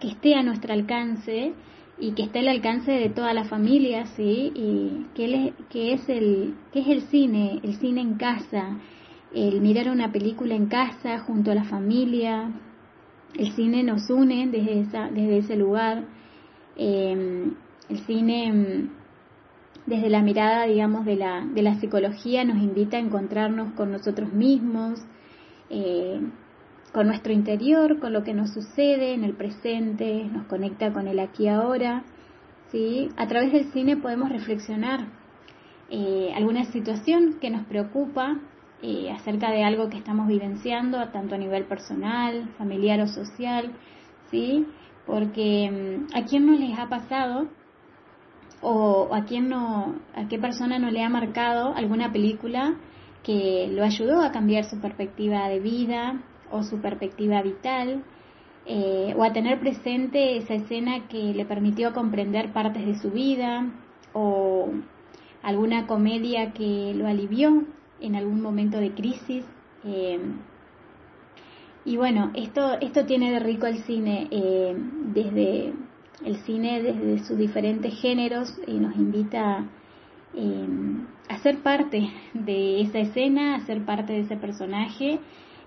que 0.00 0.08
esté 0.08 0.36
a 0.36 0.42
nuestro 0.42 0.72
alcance 0.72 1.52
y 2.00 2.12
que 2.12 2.22
esté 2.22 2.38
al 2.38 2.48
alcance 2.48 2.92
de 2.92 3.10
toda 3.10 3.34
la 3.34 3.44
familia, 3.44 4.06
¿sí? 4.16 4.52
Y 4.54 5.06
que, 5.14 5.52
que, 5.68 5.92
es 5.92 6.08
el, 6.08 6.54
que 6.72 6.80
es 6.80 6.88
el 6.88 7.02
cine, 7.02 7.60
el 7.62 7.76
cine 7.76 8.00
en 8.00 8.14
casa, 8.14 8.78
el 9.34 9.60
mirar 9.60 9.90
una 9.90 10.10
película 10.10 10.54
en 10.54 10.66
casa 10.66 11.20
junto 11.20 11.50
a 11.50 11.54
la 11.54 11.64
familia. 11.64 12.50
El 13.34 13.52
cine 13.52 13.82
nos 13.82 14.08
une 14.10 14.48
desde, 14.48 14.80
esa, 14.80 15.10
desde 15.10 15.38
ese 15.38 15.56
lugar. 15.56 16.04
Em, 16.76 17.54
el 17.88 17.98
cine, 18.06 18.46
em, 18.46 18.88
desde 19.86 20.08
la 20.08 20.22
mirada, 20.22 20.66
digamos, 20.66 21.04
de 21.04 21.16
la, 21.16 21.44
de 21.44 21.62
la 21.62 21.74
psicología, 21.80 22.44
nos 22.44 22.58
invita 22.58 22.96
a 22.96 23.00
encontrarnos 23.00 23.72
con 23.72 23.90
nosotros 23.90 24.32
mismos, 24.32 25.00
eh, 25.70 26.20
con 26.92 27.06
nuestro 27.06 27.32
interior, 27.32 27.98
con 27.98 28.12
lo 28.12 28.24
que 28.24 28.32
nos 28.32 28.50
sucede 28.52 29.12
en 29.12 29.24
el 29.24 29.34
presente, 29.34 30.24
nos 30.24 30.46
conecta 30.46 30.92
con 30.92 31.06
el 31.06 31.20
aquí 31.20 31.48
ahora. 31.48 32.04
¿sí? 32.70 33.10
A 33.16 33.26
través 33.26 33.52
del 33.52 33.70
cine 33.72 33.96
podemos 33.96 34.30
reflexionar 34.30 35.06
eh, 35.90 36.32
alguna 36.34 36.64
situación 36.66 37.38
que 37.40 37.50
nos 37.50 37.66
preocupa 37.66 38.38
eh, 38.82 39.10
acerca 39.10 39.50
de 39.50 39.64
algo 39.64 39.88
que 39.88 39.98
estamos 39.98 40.28
vivenciando, 40.28 41.08
tanto 41.08 41.34
a 41.34 41.38
nivel 41.38 41.64
personal, 41.64 42.48
familiar 42.58 43.00
o 43.00 43.08
social, 43.08 43.72
¿sí? 44.30 44.66
Porque 45.06 45.70
mm, 45.70 46.16
a 46.16 46.24
quién 46.24 46.46
no 46.46 46.52
les 46.52 46.78
ha 46.78 46.88
pasado 46.88 47.48
o 48.60 49.08
a 49.12 49.24
quién 49.24 49.48
no, 49.48 49.96
a 50.14 50.28
qué 50.28 50.38
persona 50.38 50.78
no 50.78 50.90
le 50.90 51.02
ha 51.02 51.08
marcado 51.08 51.74
alguna 51.74 52.12
película 52.12 52.76
que 53.22 53.68
lo 53.72 53.84
ayudó 53.84 54.22
a 54.22 54.32
cambiar 54.32 54.64
su 54.64 54.80
perspectiva 54.80 55.48
de 55.48 55.60
vida 55.60 56.20
o 56.50 56.62
su 56.62 56.80
perspectiva 56.80 57.42
vital, 57.42 58.04
eh, 58.64 59.14
o 59.16 59.24
a 59.24 59.32
tener 59.32 59.60
presente 59.60 60.36
esa 60.36 60.54
escena 60.54 61.08
que 61.08 61.34
le 61.34 61.44
permitió 61.44 61.92
comprender 61.92 62.52
partes 62.52 62.86
de 62.86 62.94
su 62.96 63.10
vida, 63.10 63.66
o 64.12 64.68
alguna 65.42 65.86
comedia 65.86 66.52
que 66.52 66.92
lo 66.94 67.06
alivió 67.06 67.64
en 68.00 68.16
algún 68.16 68.40
momento 68.40 68.78
de 68.78 68.92
crisis. 68.92 69.44
Eh, 69.84 70.18
y 71.84 71.96
bueno, 71.96 72.30
esto, 72.34 72.78
esto 72.80 73.06
tiene 73.06 73.30
de 73.32 73.38
rico 73.38 73.66
el 73.66 73.78
cine, 73.84 74.28
eh, 74.30 74.76
desde 75.14 75.72
el 76.24 76.36
cine 76.38 76.82
desde 76.82 77.24
sus 77.24 77.38
diferentes 77.38 77.94
géneros 78.00 78.52
nos 78.66 78.96
invita 78.96 79.64
a 81.28 81.38
ser 81.38 81.58
parte 81.58 82.10
de 82.34 82.80
esa 82.80 82.98
escena, 82.98 83.54
a 83.54 83.60
ser 83.66 83.84
parte 83.84 84.12
de 84.12 84.20
ese 84.20 84.36
personaje 84.36 85.20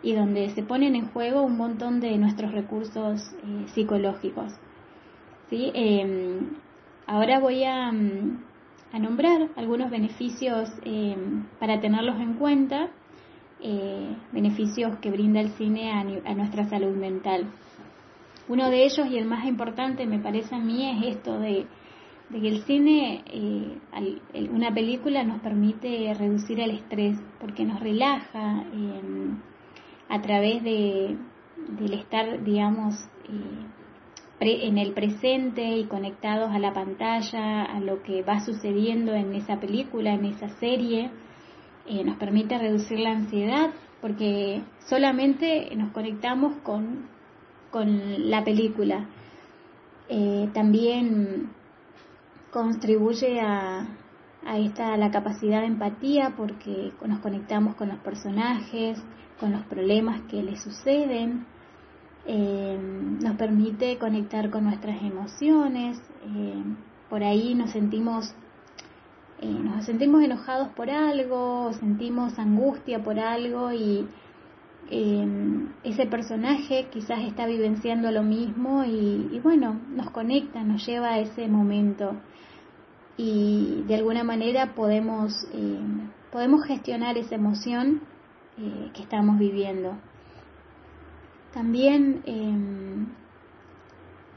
y 0.04 0.14
donde 0.14 0.50
se 0.50 0.62
ponen 0.62 0.96
en 0.96 1.08
juego 1.08 1.42
un 1.42 1.58
montón 1.58 2.02
de 2.02 2.18
nuestros 2.18 2.52
recursos 2.52 3.34
psicológicos. 3.74 4.52
¿sí? 5.50 5.72
ahora 7.08 7.40
voy 7.40 7.64
a, 7.64 7.92
a 8.92 9.00
nombrar 9.00 9.50
algunos 9.56 9.90
beneficios 9.90 10.70
eh, 10.84 11.16
para 11.60 11.80
tenerlos 11.80 12.20
en 12.20 12.34
cuenta, 12.34 12.90
eh, 13.62 14.16
beneficios 14.32 14.98
que 14.98 15.12
brinda 15.12 15.40
el 15.40 15.52
cine 15.52 15.92
a, 15.92 16.34
nuestra 16.34 16.68
salud 16.68 16.96
mental. 16.96 17.46
Uno 18.48 18.70
de 18.70 18.84
ellos 18.84 19.08
y 19.10 19.18
el 19.18 19.26
más 19.26 19.46
importante 19.46 20.06
me 20.06 20.20
parece 20.20 20.56
a 20.56 20.60
mí 20.60 20.90
es 20.90 21.16
esto 21.16 21.40
de, 21.40 21.68
que 22.32 22.48
el 22.48 22.64
cine, 22.64 23.24
eh, 23.28 23.78
una 24.52 24.74
película 24.74 25.24
nos 25.24 25.42
permite 25.42 26.14
reducir 26.14 26.60
el 26.60 26.72
estrés 26.72 27.18
porque 27.40 27.66
nos 27.66 27.80
relaja 27.80 28.66
a 30.10 30.22
través 30.22 30.64
de, 30.64 31.18
del 31.80 31.94
estar, 31.94 32.44
digamos, 32.44 32.96
en 34.44 34.80
el 34.80 34.94
presente 34.94 35.78
y 35.78 35.86
conectados 35.86 36.52
a 36.52 36.58
la 36.58 36.74
pantalla, 36.74 37.64
a 37.64 37.80
lo 37.80 38.02
que 38.02 38.24
va 38.24 38.40
sucediendo 38.40 39.14
en 39.14 39.36
esa 39.36 39.60
película, 39.60 40.14
en 40.14 40.26
esa 40.26 40.50
serie, 40.60 41.12
eh, 41.86 42.04
nos 42.04 42.18
permite 42.18 42.58
reducir 42.58 43.00
la 43.00 43.12
ansiedad 43.12 43.70
porque 44.02 44.64
solamente 44.88 45.70
nos 45.76 45.92
conectamos 45.92 46.56
con, 46.64 47.08
con 47.70 48.32
la 48.32 48.44
película. 48.44 49.06
Eh, 50.10 50.50
también 50.54 51.52
contribuye 52.52 53.40
a, 53.42 53.86
a 54.44 54.58
esta 54.58 54.98
la 54.98 55.12
capacidad 55.12 55.62
de 55.62 55.68
empatía 55.68 56.34
porque 56.36 56.92
nos 57.06 57.20
conectamos 57.20 57.76
con 57.76 57.90
los 57.90 58.00
personajes, 58.00 59.02
con 59.40 59.52
los 59.52 59.62
problemas 59.66 60.22
que 60.24 60.42
les 60.42 60.62
suceden 60.62 61.46
eh, 62.26 62.78
nos 63.22 63.36
permite 63.36 63.98
conectar 63.98 64.52
con 64.52 64.66
nuestras 64.66 65.02
emociones, 65.02 65.98
eh, 66.24 66.64
por 67.10 67.24
ahí 67.24 67.56
nos 67.56 67.72
sentimos, 67.72 68.36
eh, 69.42 69.48
nos 69.48 69.86
sentimos 69.86 70.24
enojados 70.24 70.70
por 70.70 70.92
algo, 70.92 71.74
sentimos 71.74 72.38
angustia 72.38 73.04
por 73.04 73.20
algo 73.20 73.72
y 73.72 74.08
ese 75.84 76.06
personaje 76.08 76.88
quizás 76.92 77.20
está 77.22 77.46
vivenciando 77.46 78.12
lo 78.12 78.24
mismo 78.24 78.84
y, 78.84 79.40
bueno, 79.42 79.80
nos 79.90 80.10
conecta, 80.10 80.64
nos 80.64 80.86
lleva 80.86 81.12
a 81.14 81.20
ese 81.20 81.48
momento 81.48 82.18
y 83.16 83.86
de 83.88 83.96
alguna 83.96 84.26
manera 84.26 84.76
podemos, 84.76 85.48
podemos 86.30 86.66
gestionar 86.66 87.18
esa 87.18 87.36
emoción 87.36 88.02
que 88.94 89.02
estamos 89.02 89.40
viviendo. 89.40 89.96
También 91.54 92.22
em, 92.26 93.08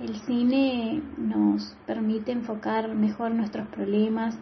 el 0.01 0.17
cine 0.23 1.01
nos 1.17 1.77
permite 1.87 2.33
enfocar 2.33 2.93
mejor 2.95 3.31
nuestros 3.31 3.69
problemas, 3.69 4.37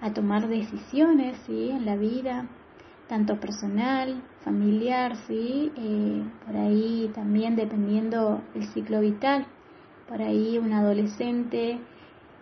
a 0.00 0.12
tomar 0.12 0.48
decisiones 0.48 1.36
¿sí? 1.46 1.70
en 1.70 1.84
la 1.84 1.96
vida, 1.96 2.46
tanto 3.08 3.40
personal, 3.40 4.22
familiar, 4.44 5.16
¿sí? 5.26 5.72
Eh, 5.76 6.22
por 6.46 6.56
ahí 6.56 7.10
también 7.14 7.56
dependiendo 7.56 8.40
del 8.54 8.64
ciclo 8.66 9.00
vital. 9.00 9.46
Por 10.08 10.22
ahí 10.22 10.58
un 10.58 10.72
adolescente 10.72 11.78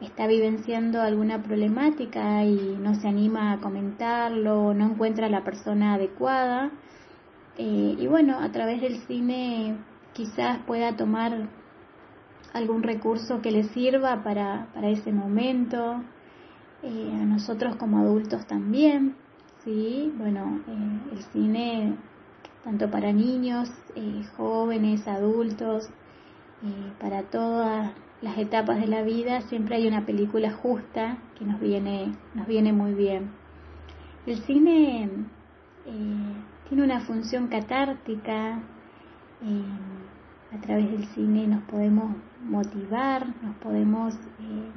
está 0.01 0.27
vivenciando 0.27 1.01
alguna 1.01 1.43
problemática 1.43 2.45
y 2.45 2.77
no 2.81 2.95
se 2.95 3.09
anima 3.09 3.53
a 3.53 3.59
comentarlo, 3.59 4.75
no 4.75 4.87
encuentra 4.87 5.29
la 5.29 5.45
persona 5.45 5.95
adecuada 5.95 6.71
eh, 7.59 7.97
y 7.99 8.07
bueno, 8.07 8.39
a 8.39 8.51
través 8.53 8.81
del 8.83 8.99
cine 9.07 9.77
quizás 10.13 10.59
pueda 10.67 10.97
tomar 10.97 11.49
algún 12.53 12.83
recurso 12.83 13.41
que 13.41 13.51
le 13.51 13.65
sirva 13.65 14.23
para, 14.23 14.69
para 14.75 14.89
ese 14.89 15.13
momento, 15.13 16.03
eh, 16.83 17.13
a 17.15 17.25
nosotros 17.25 17.77
como 17.77 17.99
adultos 17.99 18.47
también, 18.47 19.17
¿sí? 19.65 20.13
Bueno, 20.19 20.61
eh, 20.69 21.13
el 21.13 21.23
cine 21.33 21.97
tanto 22.65 22.91
para 22.91 23.13
niños, 23.13 23.71
jóvenes, 24.37 25.07
adultos, 25.07 25.89
para 26.99 27.23
todas 27.23 27.93
las 28.23 28.39
etapas 28.39 28.81
de 28.81 28.89
la 28.89 29.03
vida, 29.03 29.43
siempre 29.43 29.77
hay 29.77 29.87
una 29.87 30.05
película 30.05 30.51
justa 30.51 31.19
que 31.39 31.45
nos 31.45 31.61
viene, 31.61 32.13
nos 32.35 32.49
viene 32.49 32.73
muy 32.73 32.93
bien. 32.93 33.31
El 34.27 34.39
cine 34.39 35.09
tiene 36.69 36.85
una 36.85 37.01
función 37.01 37.49
catártica. 37.49 38.59
Eh, 39.43 40.55
a 40.55 40.61
través 40.61 40.91
del 40.91 41.05
cine 41.09 41.47
nos 41.47 41.63
podemos 41.65 42.17
motivar, 42.45 43.27
nos 43.43 43.57
podemos, 43.57 44.15
eh, 44.15 44.71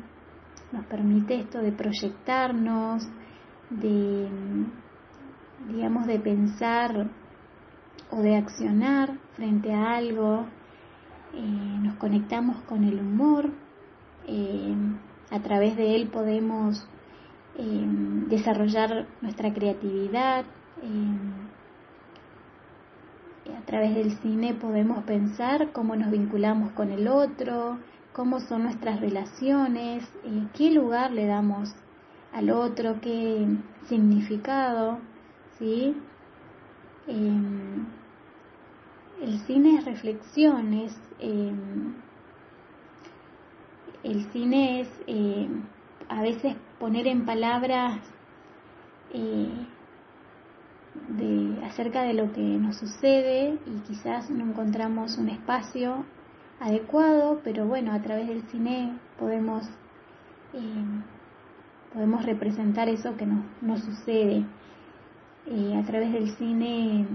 nos 0.71 0.86
permite 0.86 1.39
esto 1.39 1.60
de 1.60 1.71
proyectarnos, 1.71 3.08
de, 3.69 4.28
digamos, 5.69 6.08
de 6.08 6.19
pensar 6.19 7.08
o 8.12 8.21
de 8.21 8.36
accionar 8.36 9.13
frente 9.36 9.73
a 9.73 9.95
algo. 9.95 10.45
Eh, 11.34 11.78
nos 11.82 11.95
conectamos 11.95 12.58
con 12.63 12.84
el 12.84 12.99
humor. 12.99 13.49
a 15.32 15.39
través 15.41 15.75
de 15.75 15.95
él 15.95 16.08
podemos 16.08 16.88
desarrollar 18.30 19.08
nuestra 19.21 19.54
creatividad 19.54 20.45
a 23.58 23.66
través 23.66 23.96
del 23.96 24.18
cine 24.20 24.54
podemos 24.54 25.04
pensar 25.04 25.72
cómo 25.72 25.96
nos 25.96 26.12
vinculamos 26.12 26.72
con 26.72 26.92
el 26.92 27.08
otro, 27.08 27.80
cómo 28.14 28.40
son 28.40 28.64
nuestras 28.64 29.00
relaciones, 29.00 30.04
eh, 30.24 30.48
qué 30.56 30.72
lugar 30.72 31.12
le 31.12 31.26
damos 31.26 31.74
al 32.34 32.50
otro, 32.50 33.00
qué 33.02 33.48
significado, 33.88 35.00
¿sí? 35.58 35.96
Em, 37.08 37.86
el 39.22 39.40
cine 39.40 39.78
es 39.78 39.86
reflexiones, 39.86 40.96
em, 41.20 41.94
el 44.04 44.26
cine 44.32 44.82
es 44.82 44.90
em, 45.08 45.64
a 46.08 46.22
veces 46.22 46.56
poner 46.80 47.08
en 47.08 47.26
palabras 47.26 48.00
eh, 49.12 49.68
de, 51.10 51.65
acerca 51.65 52.04
de 52.04 52.13
lo 52.13 52.32
que 52.34 52.41
nos 52.41 52.78
sucede 52.78 53.58
y 53.65 53.80
quizás 53.88 54.30
no 54.30 54.43
encontramos 54.43 55.17
un 55.17 55.30
espacio 55.30 56.06
adecuado, 56.60 57.41
pero 57.43 57.65
bueno, 57.65 57.93
a 57.93 58.02
través 58.02 58.28
del 58.28 58.43
cine 58.43 58.97
podemos, 59.17 59.65
eh, 60.54 60.86
podemos 61.93 62.25
representar 62.25 62.89
eso 62.89 63.15
que 63.17 63.25
nos, 63.25 63.43
nos 63.62 63.82
sucede. 63.82 64.45
Eh, 65.47 65.78
a 65.82 65.86
través 65.86 66.12
del 66.13 66.30
cine 66.36 67.08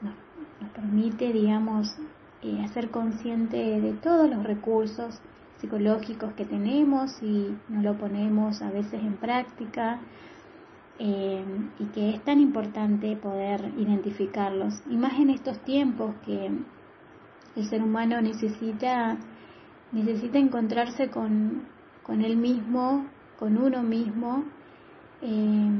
nos, 0.00 0.70
permite, 0.70 1.32
digamos, 1.32 1.96
eh, 2.42 2.62
hacer 2.64 2.90
consciente 2.90 3.80
de 3.80 3.92
todos 3.94 4.30
los 4.30 4.44
recursos 4.44 5.18
psicológicos 5.60 6.32
que 6.34 6.44
tenemos 6.44 7.22
y 7.22 7.54
nos 7.68 7.84
lo 7.84 7.94
ponemos 7.98 8.62
a 8.62 8.70
veces 8.70 9.02
en 9.02 9.14
práctica 9.14 9.98
eh, 11.02 11.42
y 11.78 11.84
que 11.86 12.10
es 12.10 12.22
tan 12.24 12.40
importante 12.40 13.16
poder 13.16 13.72
identificarlos. 13.78 14.82
Y 14.90 14.98
más 14.98 15.18
en 15.18 15.30
estos 15.30 15.58
tiempos 15.60 16.14
que 16.26 16.50
el 17.56 17.64
ser 17.64 17.82
humano 17.82 18.20
necesita, 18.20 19.16
necesita 19.92 20.38
encontrarse 20.38 21.08
con, 21.08 21.62
con 22.02 22.20
él 22.20 22.36
mismo, 22.36 23.06
con 23.38 23.56
uno 23.56 23.82
mismo, 23.82 24.44
eh, 25.22 25.70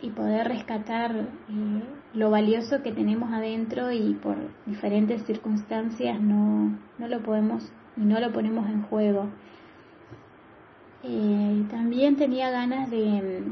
y 0.00 0.10
poder 0.10 0.48
rescatar 0.48 1.12
eh, 1.14 1.82
lo 2.14 2.30
valioso 2.30 2.82
que 2.82 2.90
tenemos 2.90 3.32
adentro 3.32 3.92
y 3.92 4.14
por 4.14 4.36
diferentes 4.66 5.22
circunstancias 5.22 6.20
no, 6.20 6.76
no 6.98 7.06
lo 7.06 7.22
podemos 7.22 7.70
y 7.96 8.00
no 8.00 8.18
lo 8.18 8.32
ponemos 8.32 8.68
en 8.68 8.82
juego. 8.82 9.28
también 11.70 12.16
tenía 12.16 12.50
ganas 12.50 12.90
de, 12.90 13.44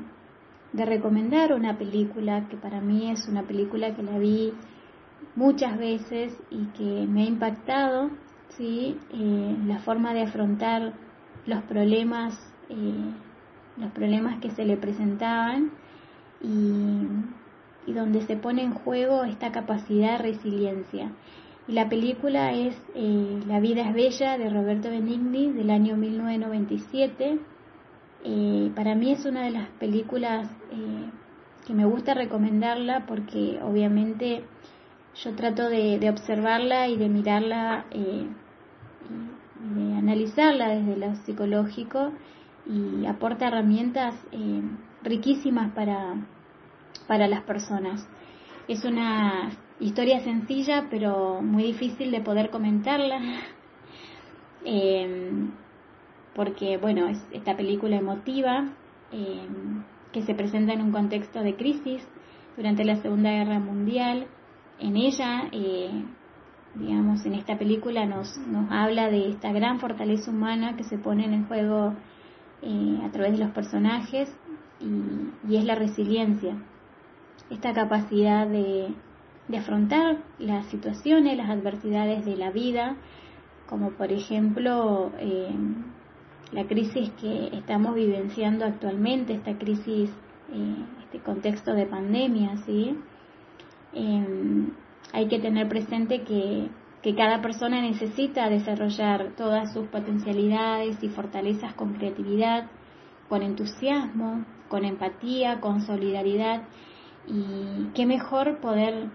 de 0.77 0.85
recomendar 0.85 1.55
una 1.55 1.79
película 1.79 2.47
que 2.49 2.57
para 2.57 2.81
mí 2.81 3.11
es 3.11 3.27
una 3.29 3.43
película 3.43 3.95
que 3.95 4.03
la 4.03 4.19
vi 4.19 4.53
muchas 5.35 5.79
veces 5.79 6.37
y 6.51 6.67
que 6.77 7.07
me 7.09 7.23
ha 7.23 7.27
impactado, 7.27 8.11
¿sí? 8.51 8.99
Eh, 9.11 9.57
la 9.67 9.79
forma 9.79 10.13
de 10.13 10.23
afrontar 10.23 10.93
los 11.47 11.63
problemas, 11.65 12.39
eh, 12.69 13.11
los 13.79 13.91
problemas 13.93 14.39
que 14.41 14.51
se 14.51 14.65
le 14.65 14.77
presentaban 14.77 15.71
y, 16.43 17.91
y, 17.91 17.93
donde 17.95 18.21
se 18.23 18.37
pone 18.37 18.63
en 18.63 18.75
juego 18.75 19.25
esta 19.25 19.53
capacidad 19.53 20.19
de 20.19 20.33
resiliencia. 20.33 21.13
Y 21.69 21.73
la 21.73 21.89
película 21.89 22.53
es 22.53 22.77
eh, 22.95 23.41
La 23.49 23.61
vida 23.61 23.89
es 23.89 23.95
bella 23.95 24.39
de 24.39 24.51
Roberto 24.51 24.91
Benigni 24.91 25.53
del 25.53 25.71
año 25.71 25.97
1997. 25.97 27.39
Eh, 28.25 28.71
para 28.75 28.95
mí 28.95 29.13
es 29.13 29.25
una 29.25 29.45
de 29.45 29.51
las 29.51 29.69
películas 29.79 30.49
eh, 30.71 31.11
que 31.67 31.75
me 31.75 31.85
gusta 31.85 32.15
recomendarla 32.15 33.07
porque 33.07 33.61
obviamente 33.63 34.45
yo 35.23 35.35
trato 35.35 35.69
de, 35.69 36.11
observarla 36.11 36.89
y 36.89 36.97
de 36.97 37.09
mirarla 37.09 37.87
y 37.93 38.29
de 39.75 39.97
analizarla 39.97 40.69
desde 40.69 40.97
lo 40.97 41.15
psicológico 41.25 42.13
y 42.67 43.07
aporta 43.07 43.49
herramientas 43.49 44.15
riquísimas 45.03 45.73
para, 45.73 46.15
para 47.07 47.29
las 47.29 47.43
personas. 47.43 48.07
Es 48.69 48.85
una 48.85 49.51
historia 49.81 50.21
sencilla 50.21 50.87
pero 50.91 51.41
muy 51.43 51.63
difícil 51.63 52.11
de 52.11 52.21
poder 52.21 52.51
comentarla 52.51 53.21
em, 54.65 55.51
porque 56.37 56.77
bueno 56.77 57.09
es 57.09 57.19
esta 57.33 57.57
película 57.57 57.97
emotiva 57.97 58.69
em, 59.11 59.83
que 60.13 60.23
se 60.23 60.35
presenta 60.35 60.75
en 60.75 60.83
un 60.83 60.93
contexto 60.93 61.41
de 61.41 61.57
crisis 61.57 62.07
durante 62.57 62.85
la 62.85 62.97
Segunda 62.97 63.31
Guerra 63.31 63.59
Mundial. 63.59 64.27
En 64.79 64.97
ella 64.97 65.49
eh, 65.51 65.91
digamos 66.75 67.25
en 67.25 67.35
esta 67.35 67.59
película 67.59 68.05
nos, 68.05 68.37
nos 68.47 68.71
habla 68.71 69.09
de 69.09 69.31
esta 69.31 69.51
gran 69.53 69.81
fortaleza 69.81 70.31
humana 70.31 70.77
que 70.77 70.85
se 70.85 70.99
pone 70.99 71.25
en 71.25 71.47
juego 71.47 71.95
eh, 72.63 73.01
a 73.03 73.11
través 73.11 73.33
de 73.33 73.45
los 73.45 73.53
personajes 73.53 74.33
y, 74.79 75.51
y 75.51 75.57
es 75.57 75.65
la 75.65 75.75
resiliencia. 75.75 76.55
Esta 77.49 77.73
capacidad 77.73 78.47
de, 78.47 78.89
de 79.49 79.57
afrontar 79.57 80.19
las 80.39 80.67
situaciones, 80.67 81.37
las 81.37 81.49
adversidades 81.49 82.25
de 82.25 82.37
la 82.37 82.51
vida, 82.51 82.97
como 83.69 83.91
por 83.93 84.13
ejemplo 84.13 85.13
eh, 85.19 85.55
la 86.57 86.67
crisis 86.67 87.11
que 87.21 87.49
estamos 87.53 87.95
vivenciando 87.95 88.65
actualmente, 88.65 89.35
esta 89.35 89.59
crisis, 89.59 90.11
eh, 90.53 90.77
este 91.05 91.21
contexto 91.21 91.75
de 91.75 91.85
pandemia, 91.85 92.57
¿sí? 92.65 92.99
Eh, 93.93 94.69
hay 95.13 95.29
que 95.29 95.39
tener 95.39 95.69
presente 95.69 96.23
que, 96.23 96.69
que 97.03 97.15
cada 97.15 97.43
persona 97.43 97.83
necesita 97.83 98.49
desarrollar 98.49 99.35
todas 99.37 99.75
sus 99.75 99.87
potencialidades 99.89 100.97
y 101.03 101.09
fortalezas 101.11 101.75
con 101.75 101.93
creatividad, 101.93 102.71
con 103.29 103.43
entusiasmo, 103.43 104.47
con 104.69 104.87
empatía, 104.87 105.61
con 105.61 105.83
solidaridad 105.83 106.63
y 107.27 107.89
qué 107.95 108.07
mejor 108.07 108.61
poder 108.61 109.11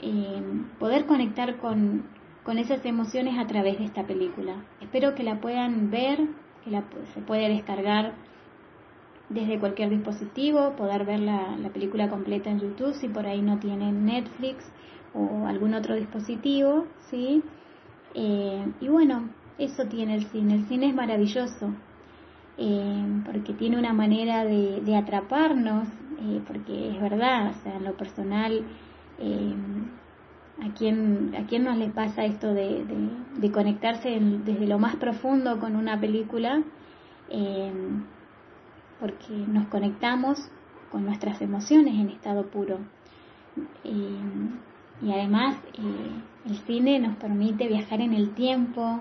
eh, 0.00 0.42
poder 0.78 1.04
conectar 1.04 1.58
con, 1.58 2.06
con, 2.44 2.56
esas 2.56 2.84
emociones 2.86 3.36
a 3.38 3.46
través 3.46 3.78
de 3.78 3.84
esta 3.84 4.04
película. 4.04 4.54
Espero 4.80 5.14
que 5.14 5.24
la 5.24 5.40
puedan 5.40 5.90
ver, 5.90 6.20
que 6.64 6.70
la, 6.70 6.84
se 7.14 7.20
puede 7.20 7.48
descargar 7.48 8.14
desde 9.28 9.58
cualquier 9.58 9.90
dispositivo, 9.90 10.74
poder 10.76 11.04
ver 11.04 11.20
la, 11.20 11.56
la, 11.58 11.68
película 11.68 12.08
completa 12.08 12.50
en 12.50 12.60
YouTube 12.60 12.94
si 12.94 13.08
por 13.08 13.26
ahí 13.26 13.42
no 13.42 13.58
tienen 13.58 14.06
Netflix 14.06 14.64
o 15.14 15.46
algún 15.46 15.74
otro 15.74 15.94
dispositivo, 15.94 16.86
¿sí? 17.10 17.42
Eh, 18.14 18.66
y 18.80 18.88
bueno, 18.88 19.28
eso 19.58 19.84
tiene 19.84 20.14
el 20.14 20.26
cine. 20.26 20.54
El 20.54 20.66
cine 20.66 20.88
es 20.88 20.94
maravilloso 20.94 21.74
eh, 22.56 23.22
porque 23.24 23.52
tiene 23.52 23.78
una 23.78 23.92
manera 23.92 24.44
de, 24.44 24.80
de 24.80 24.96
atraparnos, 24.96 25.88
eh, 26.20 26.40
porque 26.46 26.90
es 26.90 27.00
verdad, 27.00 27.50
o 27.50 27.62
sea, 27.62 27.76
en 27.76 27.84
lo 27.84 27.96
personal 27.96 28.64
eh, 29.18 29.54
¿a, 30.62 30.74
quién, 30.74 31.34
¿A 31.36 31.46
quién 31.46 31.64
nos 31.64 31.76
le 31.76 31.88
pasa 31.90 32.24
esto 32.24 32.48
de, 32.48 32.84
de, 32.84 33.08
conectarse 33.52 34.18
desde 34.44 34.66
lo 34.66 34.78
más 34.78 34.96
profundo 34.96 35.58
con 35.58 35.76
una 35.76 36.00
película? 36.00 36.62
Eh, 37.30 37.72
porque 39.00 39.32
nos 39.46 39.68
conectamos 39.68 40.38
con 40.90 41.04
nuestras 41.04 41.40
emociones 41.40 41.94
en 41.94 42.10
estado 42.10 42.46
puro. 42.46 42.78
Eh, 43.84 44.18
y 45.02 45.12
además 45.12 45.56
el 46.44 46.56
cine 46.66 46.98
nos 46.98 47.16
permite 47.16 47.68
viajar 47.68 48.00
en 48.00 48.14
el 48.14 48.34
tiempo, 48.34 49.00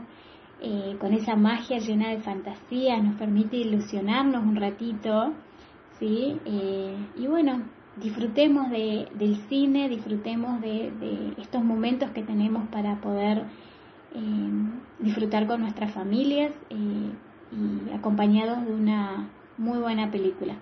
con 0.99 1.13
esa 1.13 1.35
magia 1.35 1.77
llena 1.77 2.09
de 2.09 2.19
fantasía, 2.19 2.97
nos 2.97 3.15
permite 3.15 3.57
ilusionarnos 3.57 4.43
un 4.43 4.55
ratito, 4.55 5.33
¿sí? 5.99 6.39
y 7.15 7.27
bueno, 7.27 7.63
disfrutemos 8.01 8.69
de, 8.69 9.07
del 9.15 9.35
cine, 9.47 9.89
disfrutemos 9.89 10.61
de, 10.61 11.33
estos 11.37 11.63
momentos 11.63 12.11
que 12.11 12.23
tenemos 12.23 12.67
para 12.69 12.99
poder 13.01 13.39
eh, 13.39 13.43
disfrutar 14.99 15.47
con 15.47 15.61
nuestras 15.61 15.93
familias 15.93 16.51
eh, 16.69 17.11
y 17.51 17.93
acompañados 17.93 18.65
de 18.65 18.73
una 18.73 19.29
muy 19.57 19.79
buena 19.79 20.11
película. 20.11 20.55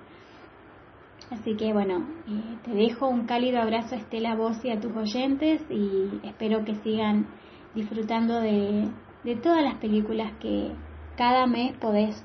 Así 1.31 1.55
que 1.55 1.73
bueno, 1.73 2.05
eh, 2.27 2.57
te 2.63 2.71
dejo 2.71 3.07
un 3.07 3.25
cálido 3.25 3.61
abrazo 3.61 3.95
a 3.95 3.97
Estela 3.97 4.35
vos 4.35 4.63
y 4.63 4.69
a 4.69 4.79
tus 4.79 4.95
oyentes 4.95 5.61
y 5.69 6.19
espero 6.23 6.63
que 6.65 6.75
sigan 6.75 7.27
disfrutando 7.73 8.39
de, 8.39 8.89
todas 9.41 9.63
las 9.63 9.75
películas 9.75 10.31
que 10.39 10.71
cada 11.17 11.47
mes 11.47 11.75
podés 11.77 12.23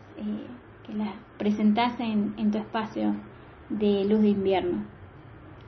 que 0.86 0.92
las 0.92 1.14
presentás 1.38 1.98
en, 1.98 2.34
en 2.36 2.50
tu 2.50 2.58
espacio 2.58 3.14
de 3.70 4.04
luz 4.04 4.20
de 4.20 4.28
invierno. 4.28 4.84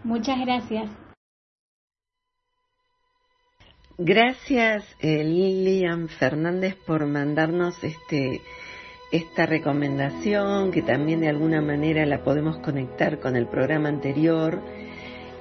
Muchas 0.04 0.38
gracias. 0.40 1.01
Gracias 3.98 4.84
eh, 5.00 5.22
Lilian 5.22 6.08
Fernández 6.08 6.76
por 6.86 7.06
mandarnos 7.06 7.82
este 7.84 8.40
esta 9.10 9.44
recomendación 9.44 10.70
que 10.70 10.80
también 10.80 11.20
de 11.20 11.28
alguna 11.28 11.60
manera 11.60 12.06
la 12.06 12.24
podemos 12.24 12.56
conectar 12.60 13.20
con 13.20 13.36
el 13.36 13.46
programa 13.46 13.90
anterior 13.90 14.60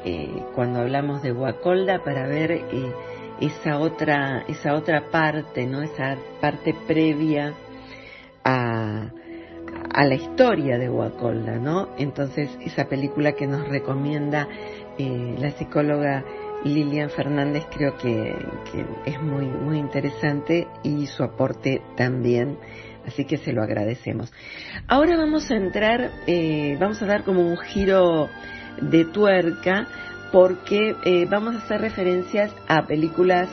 eh, 0.04 0.44
cuando 0.54 0.82
hablamos 0.82 1.22
de 1.22 1.32
Guacolda 1.32 2.04
para 2.04 2.28
ver 2.28 2.52
eh, 2.52 2.94
esa 3.40 3.80
otra 3.80 4.44
esa 4.50 4.76
otra 4.76 5.10
parte 5.10 5.66
no 5.66 5.82
esa 5.82 6.18
parte 6.42 6.76
previa 6.86 7.54
a 8.44 9.12
a 9.94 10.06
la 10.06 10.16
historia 10.16 10.78
de 10.78 10.88
Guacolda, 10.88 11.58
¿no? 11.58 11.90
Entonces, 11.98 12.50
esa 12.62 12.86
película 12.86 13.34
que 13.34 13.48
nos 13.48 13.68
recomienda 13.68 14.48
eh, 14.98 15.36
la 15.38 15.52
psicóloga 15.52 16.24
Lilian 16.64 17.10
Fernández 17.10 17.66
creo 17.76 17.98
que, 17.98 18.36
es 19.06 19.22
muy, 19.22 19.46
muy 19.46 19.78
interesante 19.80 20.68
y 20.84 21.08
su 21.08 21.24
aporte 21.24 21.82
también, 21.98 22.58
así 23.06 23.26
que 23.26 23.38
se 23.38 23.54
lo 23.54 23.64
agradecemos. 23.64 24.32
Ahora 24.88 25.18
vamos 25.18 25.50
a 25.50 25.56
entrar, 25.56 26.12
eh, 26.28 26.78
vamos 26.80 27.02
a 27.02 27.06
dar 27.06 27.24
como 27.24 27.42
un 27.42 27.58
giro 27.58 28.30
de 28.82 29.06
tuerca 29.06 29.88
porque 30.32 30.96
eh, 31.04 31.26
vamos 31.30 31.56
a 31.56 31.60
hacer 31.60 31.82
referencias 31.82 32.54
a 32.68 32.86
películas 32.88 33.50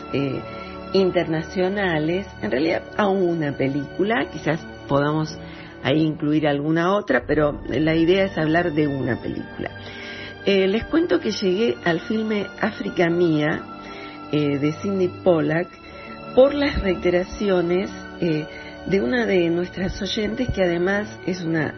internacionales, 0.93 2.27
en 2.41 2.51
realidad 2.51 2.83
a 2.97 3.09
una 3.09 3.53
película, 3.53 4.27
quizás 4.33 4.61
podamos 4.89 5.37
ahí 5.83 6.03
incluir 6.03 6.47
alguna 6.47 6.95
otra, 6.95 7.25
pero 7.27 7.61
la 7.69 7.95
idea 7.95 8.25
es 8.25 8.39
hablar 8.39 8.73
de 8.73 8.87
una 8.87 9.21
película. 9.21 9.71
Eh, 10.51 10.67
les 10.67 10.83
cuento 10.85 11.21
que 11.21 11.31
llegué 11.31 11.77
al 11.85 12.01
filme 12.01 12.47
África 12.59 13.11
Mía 13.11 13.61
eh, 14.33 14.57
de 14.57 14.73
Cindy 14.81 15.09
Pollack 15.23 15.69
por 16.35 16.55
las 16.55 16.81
reiteraciones 16.81 17.91
eh, 18.23 18.47
de 18.87 19.03
una 19.03 19.27
de 19.27 19.51
nuestras 19.51 20.01
oyentes 20.01 20.49
que 20.49 20.65
además 20.65 21.07
es 21.27 21.43
una 21.43 21.75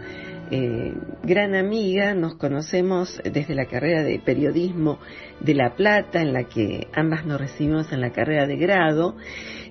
gran 1.22 1.54
amiga, 1.54 2.14
nos 2.14 2.35
conocemos 2.35 3.20
desde 3.24 3.54
la 3.54 3.66
carrera 3.66 4.02
de 4.02 4.18
periodismo 4.18 4.98
de 5.40 5.54
La 5.54 5.74
Plata, 5.74 6.20
en 6.20 6.33
la 6.33 6.44
que 6.44 6.88
ambas 6.92 7.24
nos 7.24 7.40
recibimos 7.40 7.92
en 7.92 8.00
la 8.00 8.11
carrera 8.11 8.46
de 8.46 8.56
grado. 8.56 9.16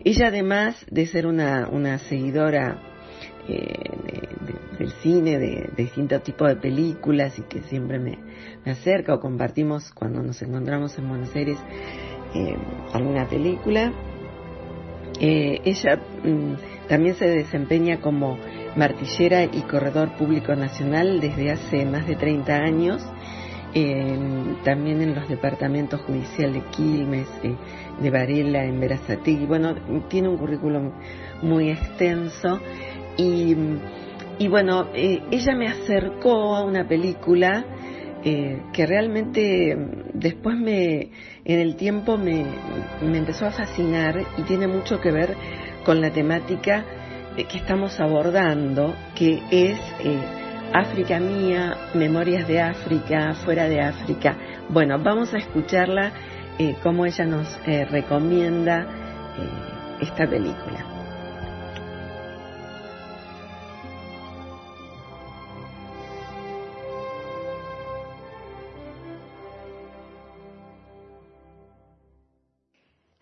Ella 0.06 0.28
además 0.28 0.86
de 0.90 1.06
ser 1.06 1.26
una, 1.26 1.68
una 1.70 2.00
seguidora 2.00 2.89
del 3.50 4.92
cine, 5.02 5.38
de, 5.38 5.70
distintos 5.76 6.24
tipos 6.24 6.48
de 6.48 6.56
películas 6.56 7.38
y 7.40 7.44
que 7.44 7.62
siempre 7.64 8.00
me, 8.00 8.18
acerca 8.66 9.14
o 9.14 9.20
compartimos 9.20 9.92
cuando 9.92 10.22
nos 10.22 10.42
encontramos 10.42 10.98
en 10.98 11.10
Buenos 11.10 11.36
Aires 11.36 11.58
eh, 12.34 12.56
alguna 12.94 13.28
película. 13.28 13.92
Eh, 15.20 15.60
ella 15.66 16.00
mm, 16.24 16.88
también 16.88 17.16
se 17.16 17.28
desempeña 17.28 18.00
como 18.00 18.38
martillera 18.76 19.44
y 19.44 19.62
corredor 19.64 20.16
público 20.16 20.56
nacional 20.56 21.20
desde 21.20 21.52
hace 21.52 21.86
más 21.86 22.08
de 22.08 22.16
30 22.16 22.54
años, 22.54 23.02
también 24.64 25.02
en 25.02 25.14
los 25.14 25.30
departamentos 25.30 26.02
judiciales 26.02 26.64
de 26.64 26.70
Quilmes, 26.72 27.28
eh, 27.44 27.56
de 28.02 28.10
Varela, 28.10 28.66
en 28.66 28.80
Verazatí. 28.80 29.46
Bueno, 29.46 29.76
tiene 30.08 30.30
un 30.30 30.38
currículum 30.38 30.92
muy 31.42 31.70
extenso 31.70 32.60
y, 33.20 33.56
y 34.38 34.48
bueno, 34.48 34.88
eh, 34.94 35.22
ella 35.30 35.54
me 35.56 35.68
acercó 35.68 36.56
a 36.56 36.64
una 36.64 36.88
película 36.88 37.66
eh, 38.24 38.62
que 38.74 38.86
realmente 38.86 39.78
después 40.14 40.58
me, 40.58 41.10
en 41.44 41.60
el 41.60 41.76
tiempo 41.76 42.18
me, 42.18 42.46
me, 43.02 43.18
empezó 43.18 43.46
a 43.46 43.52
fascinar 43.52 44.22
y 44.38 44.44
tiene 44.44 44.68
mucho 44.68 45.00
que 45.02 45.12
ver 45.12 45.36
con 45.86 46.00
la 46.00 46.12
temática 46.12 46.86
eh, 47.36 47.46
que 47.46 47.58
estamos 47.58 48.00
abordando, 48.00 48.96
que 49.16 49.42
es 49.52 49.80
África 50.74 51.20
mía, 51.20 51.76
Memorias 51.94 52.48
de 52.48 52.62
África, 52.62 53.34
fuera 53.44 53.68
de 53.68 53.82
África. 53.82 54.38
Bueno, 54.70 54.98
vamos 54.98 55.34
a 55.34 55.38
escucharla 55.38 56.12
eh, 56.58 56.76
como 56.84 57.06
ella 57.06 57.26
nos 57.26 57.58
recomienda 57.66 58.86
esta 60.02 60.26
película. 60.26 60.89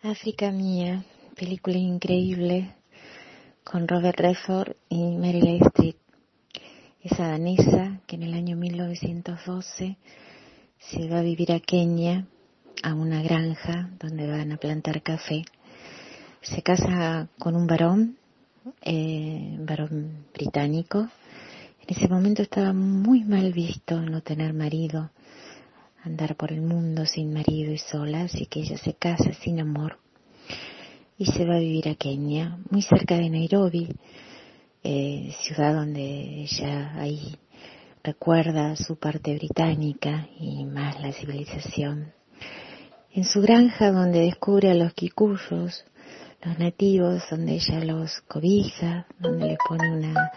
África 0.10 0.52
Mía, 0.52 1.04
película 1.36 1.76
increíble 1.76 2.74
con 3.65 3.89
Robert 3.89 4.17
Redford 4.17 4.78
y 4.88 5.17
Meryl 5.17 5.60
Streep. 5.62 5.98
Esa 7.04 7.28
danesa 7.28 8.00
que 8.08 8.15
en 8.15 8.24
el 8.24 8.34
año 8.34 8.56
1912 8.56 9.98
se 10.80 11.10
va 11.10 11.20
a 11.20 11.24
vivir 11.24 11.52
a 11.52 11.60
Kenia, 11.60 12.26
a 12.84 12.93
una 12.93 13.22
granja 13.22 13.89
donde 14.00 14.28
van 14.28 14.54
a 14.54 14.58
plantar 14.58 15.02
café. 15.02 15.43
Se 16.41 16.62
casa 16.62 17.28
con 17.38 17.58
un 17.58 17.67
varón, 17.67 18.15
eh, 18.84 19.58
varón 19.60 20.26
británico. 20.34 21.00
En 21.82 21.98
ese 21.98 22.08
momento 22.08 22.43
estaba 22.43 22.72
muy 22.72 23.26
mal 23.26 23.52
visto 23.52 24.00
no 24.00 24.22
tener 24.22 24.54
marido, 24.54 25.12
andar 26.03 26.36
por 26.36 26.51
el 26.51 26.62
mundo 26.62 27.05
sin 27.05 27.33
marido 27.33 27.71
y 27.71 27.77
sola, 27.77 28.21
así 28.21 28.45
que 28.45 28.62
ella 28.62 28.77
se 28.77 28.93
casa 28.93 29.33
sin 29.33 29.60
amor 29.60 29.99
y 31.17 31.25
se 31.25 31.45
va 31.45 31.55
a 31.55 31.60
vivir 31.60 31.89
a 31.89 31.95
Kenia, 31.95 32.60
muy 32.69 32.81
cerca 32.81 33.15
de 33.15 33.29
Nairobi, 33.29 33.89
eh, 34.83 35.33
ciudad 35.41 35.73
donde 35.73 36.43
ella 36.43 36.93
ahí 36.95 37.38
recuerda 38.03 38.75
su 38.75 38.97
parte 38.97 39.36
británica 39.36 40.27
y 40.39 40.63
más 40.65 41.01
la 41.01 41.12
civilización. 41.12 42.13
En 43.12 43.23
su 43.23 43.41
granja 43.41 43.91
donde 43.91 44.19
descubre 44.19 44.69
a 44.69 44.75
los 44.75 44.93
kikuyos, 44.93 45.86
los 46.43 46.60
nativos, 46.60 47.23
donde 47.31 47.55
ella 47.55 47.79
los 47.83 48.21
cobija, 48.27 49.07
donde 49.19 49.47
le 49.47 49.57
pone 49.67 49.91
una, 49.91 50.31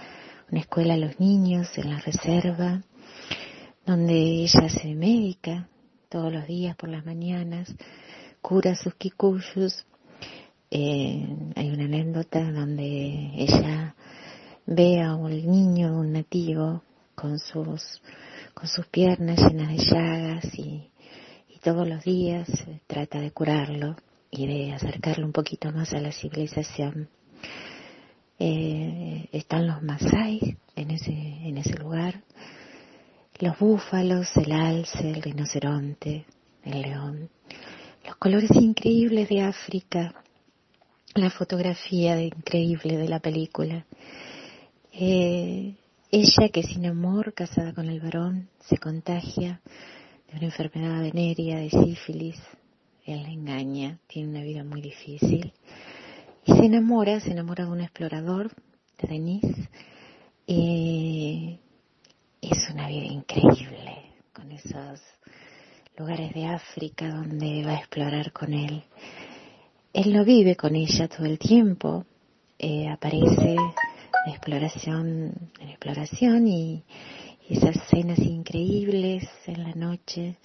una 0.51 0.61
escuela 0.61 0.94
a 0.94 0.96
los 0.96 1.20
niños 1.20 1.68
en 1.77 1.90
la 1.90 2.01
reserva, 2.01 2.83
donde 3.87 4.14
ella 4.14 4.69
se 4.69 4.95
médica 4.95 5.69
todos 6.09 6.33
los 6.33 6.47
días 6.47 6.77
por 6.77 6.88
las 6.88 7.05
mañanas, 7.05 7.75
cura 8.40 8.75
sus 8.75 8.95
kikuyos. 8.95 9.87
Eh, 10.71 11.53
hay 11.57 11.71
una 11.71 11.85
anécdota 11.85 12.51
donde 12.53 13.33
ella 13.37 13.95
ve 14.66 15.03
a 15.03 15.14
un 15.14 15.31
niño, 15.31 15.99
un 15.99 16.12
nativo, 16.12 16.83
con 17.14 17.38
sus, 17.38 18.01
con 18.55 18.66
sus 18.66 18.87
piernas 18.87 19.38
llenas 19.38 19.69
de 19.69 19.85
llagas 19.85 20.59
y, 20.59 20.90
y 21.49 21.59
todos 21.62 21.87
los 21.87 22.03
días 22.03 22.49
trata 22.87 23.21
de 23.21 23.31
curarlo 23.31 23.97
y 24.31 24.47
de 24.47 24.73
acercarlo 24.73 25.27
un 25.27 25.33
poquito 25.33 25.71
más 25.71 25.93
a 25.93 26.01
la 26.01 26.12
civilización. 26.12 27.09
Eh, 28.38 29.29
están 29.33 29.66
los 29.66 29.83
Masai 29.83 30.57
en 30.75 30.90
ese, 30.93 31.12
en 31.12 31.59
ese 31.59 31.75
lugar, 31.75 32.23
los 33.40 33.59
búfalos, 33.59 34.37
el 34.37 34.53
alce, 34.53 35.11
el 35.11 35.22
rinoceronte, 35.22 36.26
el 36.62 36.83
león, 36.83 37.31
los 38.07 38.16
colores 38.16 38.50
increíbles 38.53 39.29
de 39.31 39.40
África, 39.40 40.14
la 41.14 41.31
fotografía 41.31 42.20
increíble 42.20 42.98
de 42.98 43.09
la 43.09 43.18
película. 43.18 43.87
Eh, 44.92 45.74
ella 46.11 46.48
que 46.53 46.62
sin 46.62 46.85
amor, 46.85 47.33
casada 47.33 47.72
con 47.72 47.88
el 47.88 48.00
varón, 48.00 48.50
se 48.61 48.76
contagia 48.76 49.61
de 50.31 50.37
una 50.37 50.46
enfermedad 50.46 51.00
venérea, 51.00 51.59
de 51.59 51.70
sífilis, 51.70 52.37
él 53.07 53.22
la 53.22 53.31
engaña, 53.31 53.98
tiene 54.07 54.29
una 54.29 54.42
vida 54.42 54.64
muy 54.64 54.83
difícil. 54.83 55.53
Y 56.44 56.53
se 56.53 56.66
enamora, 56.66 57.20
se 57.20 57.31
enamora 57.31 57.64
de 57.64 57.70
un 57.70 57.81
explorador, 57.81 58.50
de 59.00 59.09
Denise, 59.09 59.68
y 60.46 61.59
es 62.40 62.70
una 62.70 62.88
vida 62.88 63.07
increíble 63.07 64.14
con 64.33 64.50
esos 64.53 65.00
lugares 65.96 66.33
de 66.33 66.46
África 66.46 67.09
donde 67.09 67.64
va 67.64 67.72
a 67.72 67.79
explorar 67.79 68.33
con 68.33 68.55
él. 68.55 68.83
Él 69.92 70.12
no 70.12 70.24
vive 70.24 70.57
con 70.57 70.74
ella 70.74 71.09
todo 71.09 71.26
el 71.26 71.38
tiempo, 71.38 72.07
eh, 72.59 72.88
aparece 72.88 73.57
en 73.57 74.31
exploración, 74.33 75.50
en 75.61 75.68
exploración 75.68 76.46
y, 76.46 76.85
esas 77.48 77.74
escenas 77.74 78.20
increíbles 78.20 79.29
en 79.46 79.64
la 79.64 79.74
noche 79.74 80.37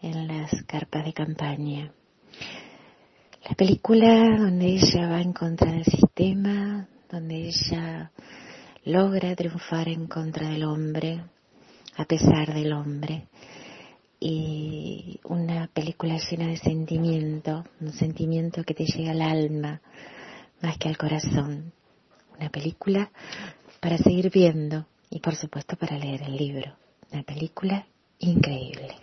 en 0.00 0.26
las 0.26 0.50
carpas 0.62 1.04
de 1.04 1.12
campaña. 1.12 1.92
La 3.46 3.54
película 3.54 4.38
donde 4.38 4.68
ella 4.68 5.06
va 5.06 5.20
en 5.20 5.34
contra 5.34 5.70
del 5.70 5.84
sistema, 5.84 6.88
donde 7.10 7.48
ella 7.48 8.10
logra 8.90 9.34
triunfar 9.36 9.88
en 9.88 10.06
contra 10.06 10.48
del 10.48 10.64
hombre, 10.64 11.22
a 11.96 12.04
pesar 12.04 12.52
del 12.52 12.72
hombre. 12.72 13.28
Y 14.18 15.18
una 15.24 15.68
película 15.68 16.18
llena 16.18 16.48
de 16.48 16.56
sentimiento, 16.58 17.64
un 17.80 17.92
sentimiento 17.92 18.64
que 18.64 18.74
te 18.74 18.84
llega 18.84 19.12
al 19.12 19.22
alma 19.22 19.80
más 20.60 20.76
que 20.76 20.88
al 20.88 20.98
corazón 20.98 21.72
una 22.40 22.48
película 22.48 23.10
para 23.80 23.98
seguir 23.98 24.30
viendo 24.30 24.86
y 25.10 25.20
por 25.20 25.34
supuesto 25.34 25.76
para 25.76 25.98
leer 25.98 26.22
el 26.22 26.36
libro. 26.36 26.72
Una 27.12 27.22
película 27.22 27.86
increíble. 28.18 28.96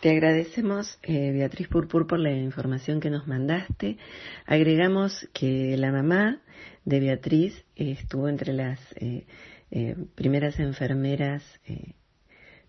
Te 0.00 0.10
agradecemos, 0.10 0.98
eh, 1.02 1.32
Beatriz 1.32 1.68
Purpur, 1.68 2.06
por 2.06 2.20
la 2.20 2.30
información 2.30 3.00
que 3.00 3.10
nos 3.10 3.26
mandaste. 3.26 3.98
Agregamos 4.46 5.28
que 5.32 5.76
la 5.76 5.90
mamá 5.90 6.40
de 6.84 7.00
Beatriz 7.00 7.64
estuvo 7.74 8.28
entre 8.28 8.52
las 8.52 8.78
eh, 8.96 9.26
eh, 9.70 9.96
primeras 10.14 10.58
enfermeras 10.60 11.42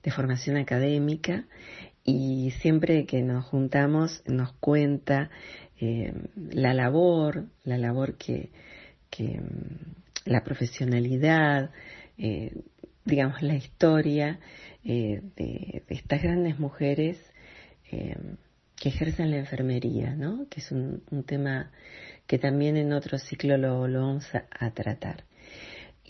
de 0.03 0.11
formación 0.11 0.57
académica 0.57 1.45
y 2.03 2.51
siempre 2.61 3.05
que 3.05 3.21
nos 3.21 3.45
juntamos 3.45 4.23
nos 4.25 4.53
cuenta 4.53 5.29
eh, 5.79 6.13
la 6.35 6.73
labor, 6.73 7.45
la 7.63 7.77
labor 7.77 8.15
que, 8.15 8.49
que 9.09 9.39
mm, 9.39 10.25
la 10.25 10.43
profesionalidad, 10.43 11.71
eh, 12.17 12.53
digamos 13.05 13.41
la 13.41 13.55
historia 13.55 14.39
eh, 14.83 15.21
de, 15.35 15.83
estas 15.89 16.21
grandes 16.21 16.59
mujeres 16.59 17.17
que 17.89 18.89
ejercen 18.89 19.31
la 19.31 19.37
enfermería, 19.37 20.15
¿no? 20.15 20.47
que 20.47 20.59
es 20.59 20.71
un, 20.71 21.01
tema 21.25 21.71
que 22.27 22.37
también 22.37 22.77
en 22.77 22.93
otro 22.93 23.17
ciclo 23.17 23.57
lo, 23.57 23.81
vamos 23.81 24.27
a 24.33 24.71
tratar. 24.71 25.23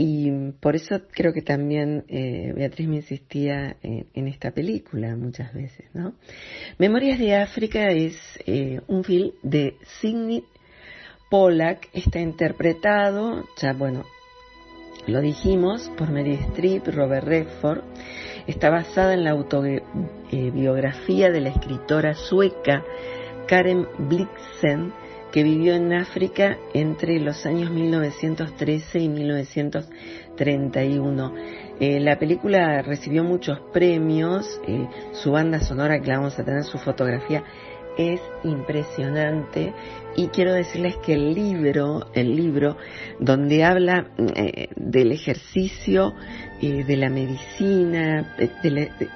Y 0.01 0.31
por 0.61 0.77
eso 0.77 1.01
creo 1.11 1.33
que 1.33 1.41
también 1.41 2.05
eh, 2.07 2.53
Beatriz 2.55 2.87
me 2.87 2.95
insistía 2.95 3.75
en, 3.83 4.27
esta 4.29 4.51
película 4.51 5.13
muchas 5.17 5.53
veces, 5.53 5.87
¿no? 5.93 6.13
Memorias 6.77 7.19
de 7.19 7.35
África 7.35 7.89
es 7.89 8.15
eh, 8.45 8.79
un 8.87 9.03
film 9.03 9.31
de 9.43 9.75
Sidney 9.99 10.45
Pollack, 11.29 11.89
está 11.91 12.21
interpretado, 12.21 13.43
ya 13.61 13.73
bueno, 13.73 14.05
lo 15.05 15.19
dijimos, 15.19 15.91
por 15.97 16.09
Mary 16.11 16.35
Streep, 16.51 16.87
Robert 16.87 17.27
Redford, 17.27 17.83
está 18.49 18.69
basada 18.69 19.13
en 19.13 19.23
la 19.23 19.29
autobiografía 19.31 21.31
de 21.31 21.41
la 21.41 21.49
escritora 21.49 22.13
sueca 22.15 22.83
Karen 23.47 23.87
Blixen, 23.97 24.93
que 25.31 25.43
vivió 25.43 25.73
en 25.75 25.93
África 25.93 26.57
entre 26.73 27.19
los 27.19 27.45
años 27.45 27.69
1913 27.69 28.99
y 28.99 29.09
1931. 29.09 31.35
Eh, 31.79 31.99
la 31.99 32.17
película 32.17 32.81
recibió 32.81 33.23
muchos 33.23 33.59
premios, 33.71 34.59
eh, 34.67 34.87
su 35.11 35.29
banda 35.31 35.59
sonora 35.59 36.01
que 36.01 36.07
la 36.07 36.17
vamos 36.17 36.39
a 36.39 36.43
tener, 36.43 36.63
su 36.63 36.79
fotografía 36.79 37.43
es 37.99 38.21
impresionante 38.45 39.73
y 40.15 40.27
quiero 40.27 40.53
decirles 40.53 40.95
que 41.05 41.13
el 41.13 41.33
libro, 41.33 42.07
el 42.13 42.33
libro 42.33 42.77
donde 43.19 43.65
habla 43.65 44.07
eh, 44.17 44.69
del 44.77 45.11
ejercicio 45.11 46.13
de 46.61 46.97
la 46.97 47.09
medicina, 47.09 48.35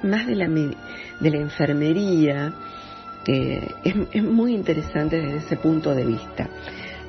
más 0.02 0.26
de 0.26 0.34
la, 0.34 0.46
de 1.20 1.30
la 1.30 1.38
enfermería, 1.38 2.54
es, 3.26 4.22
muy 4.22 4.54
interesante 4.54 5.20
desde 5.20 5.38
ese 5.38 5.56
punto 5.56 5.94
de 5.94 6.04
vista. 6.04 6.48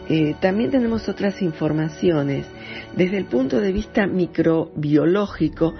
Eh, 0.07 0.35
también 0.39 0.71
tenemos 0.71 1.09
otras 1.09 1.41
informaciones. 1.41 2.45
Desde 2.95 3.17
el 3.17 3.25
punto 3.25 3.59
de 3.59 3.73
vista 3.73 4.07
microbiológico, 4.07 5.73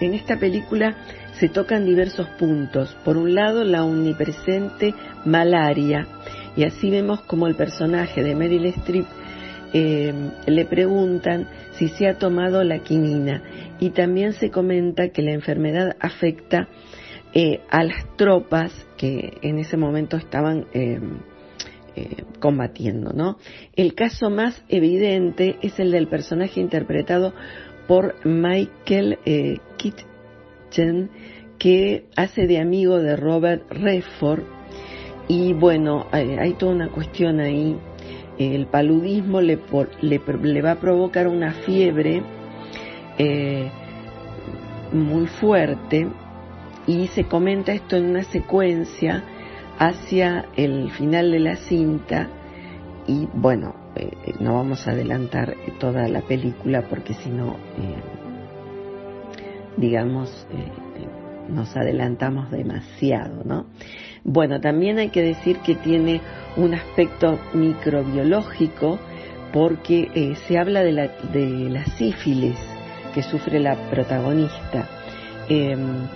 en 0.00 0.14
esta 0.14 0.38
película 0.38 0.96
se 1.38 1.48
tocan 1.48 1.84
diversos 1.84 2.28
puntos. 2.38 2.96
Por 3.04 3.16
un 3.16 3.34
lado, 3.34 3.64
la 3.64 3.84
omnipresente 3.84 4.94
malaria, 5.24 6.06
y 6.56 6.64
así 6.64 6.90
vemos 6.90 7.22
como 7.22 7.46
el 7.46 7.54
personaje 7.54 8.22
de 8.22 8.34
Meryl 8.34 8.66
Streep 8.66 9.06
eh, 9.72 10.14
le 10.46 10.64
preguntan 10.64 11.46
si 11.72 11.88
se 11.88 12.08
ha 12.08 12.18
tomado 12.18 12.64
la 12.64 12.78
quinina 12.78 13.42
y 13.78 13.90
también 13.90 14.32
se 14.32 14.50
comenta 14.50 15.10
que 15.10 15.20
la 15.20 15.32
enfermedad 15.32 15.94
afecta 16.00 16.68
eh, 17.34 17.60
a 17.70 17.84
las 17.84 18.16
tropas 18.16 18.72
que 18.96 19.36
en 19.42 19.58
ese 19.58 19.76
momento 19.76 20.16
estaban 20.16 20.66
eh, 20.72 20.98
combatiendo, 22.40 23.12
¿no? 23.12 23.38
El 23.76 23.94
caso 23.94 24.30
más 24.30 24.64
evidente 24.68 25.56
es 25.62 25.78
el 25.78 25.90
del 25.90 26.08
personaje 26.08 26.60
interpretado 26.60 27.34
por 27.86 28.14
Michael 28.24 29.18
Que 31.58 32.04
hace 32.16 32.46
de 32.46 32.60
amigo 32.60 32.98
de 32.98 33.16
Robert 33.16 33.70
Redford. 33.70 34.42
Y 35.26 35.52
bueno, 35.52 36.06
hay 36.12 36.54
toda 36.54 36.72
una 36.72 36.88
cuestión 36.88 37.40
ahí. 37.40 37.76
El 38.38 38.66
paludismo 38.66 39.40
le, 39.40 39.58
le, 40.00 40.62
va 40.62 40.72
a 40.72 40.80
provocar 40.80 41.26
una 41.26 41.52
fiebre 41.52 42.22
eh, 43.18 43.70
muy 44.92 45.26
fuerte. 45.26 46.08
Y 46.86 47.08
se 47.08 47.24
comenta 47.24 47.72
esto 47.72 47.96
en 47.96 48.06
una 48.06 48.22
secuencia 48.24 49.24
hacia 49.78 50.46
el 50.56 50.90
final 50.92 51.30
de 51.30 51.38
la 51.40 51.56
cinta. 51.56 52.28
Y 53.06 53.26
bueno, 53.32 53.74
eh, 53.94 54.34
no 54.40 54.54
vamos 54.54 54.86
a 54.86 54.92
adelantar 54.92 55.56
toda 55.80 56.08
la 56.08 56.20
película 56.20 56.82
porque 56.82 57.14
si 57.14 57.30
no, 57.30 57.56
eh, 57.78 58.17
digamos, 59.78 60.46
nos 61.48 61.76
adelantamos 61.76 62.50
demasiado, 62.50 63.42
¿no? 63.44 63.66
Bueno, 64.24 64.60
también 64.60 64.98
hay 64.98 65.08
que 65.08 65.22
decir 65.22 65.58
que 65.60 65.74
tiene 65.74 66.20
un 66.56 66.74
aspecto 66.74 67.38
microbiológico 67.54 68.98
porque 69.52 70.10
eh, 70.14 70.34
se 70.46 70.58
habla 70.58 70.82
de 70.82 70.92
la, 70.92 71.08
de 71.32 71.82
sífilis 71.96 72.58
que 73.14 73.22
sufre 73.22 73.60
la 73.60 73.74
protagonista. 73.90 74.86
Em, 75.48 76.06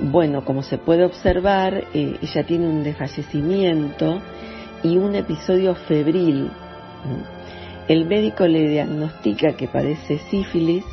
bueno, 0.00 0.44
como 0.44 0.62
se 0.62 0.78
puede 0.78 1.04
observar, 1.04 1.84
eh, 1.92 2.16
ella 2.22 2.44
tiene 2.44 2.66
un 2.66 2.82
desfallecimiento 2.82 4.20
y 4.82 4.96
un 4.96 5.14
episodio 5.14 5.74
febril. 5.74 6.50
El 7.86 8.06
médico 8.06 8.46
le 8.46 8.68
diagnostica 8.68 9.52
que 9.52 9.68
padece 9.68 10.18
sífilis 10.30 10.84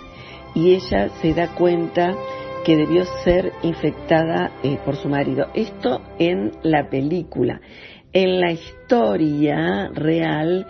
y 0.53 0.73
ella 0.73 1.09
se 1.21 1.33
da 1.33 1.55
cuenta 1.55 2.15
que 2.63 2.75
debió 2.75 3.05
ser 3.23 3.53
infectada 3.63 4.51
eh, 4.63 4.77
por 4.85 4.95
su 4.95 5.09
marido. 5.09 5.47
Esto 5.53 6.01
en 6.19 6.51
la 6.63 6.89
película. 6.89 7.61
En 8.13 8.39
la 8.39 8.51
historia 8.51 9.89
real 9.93 10.67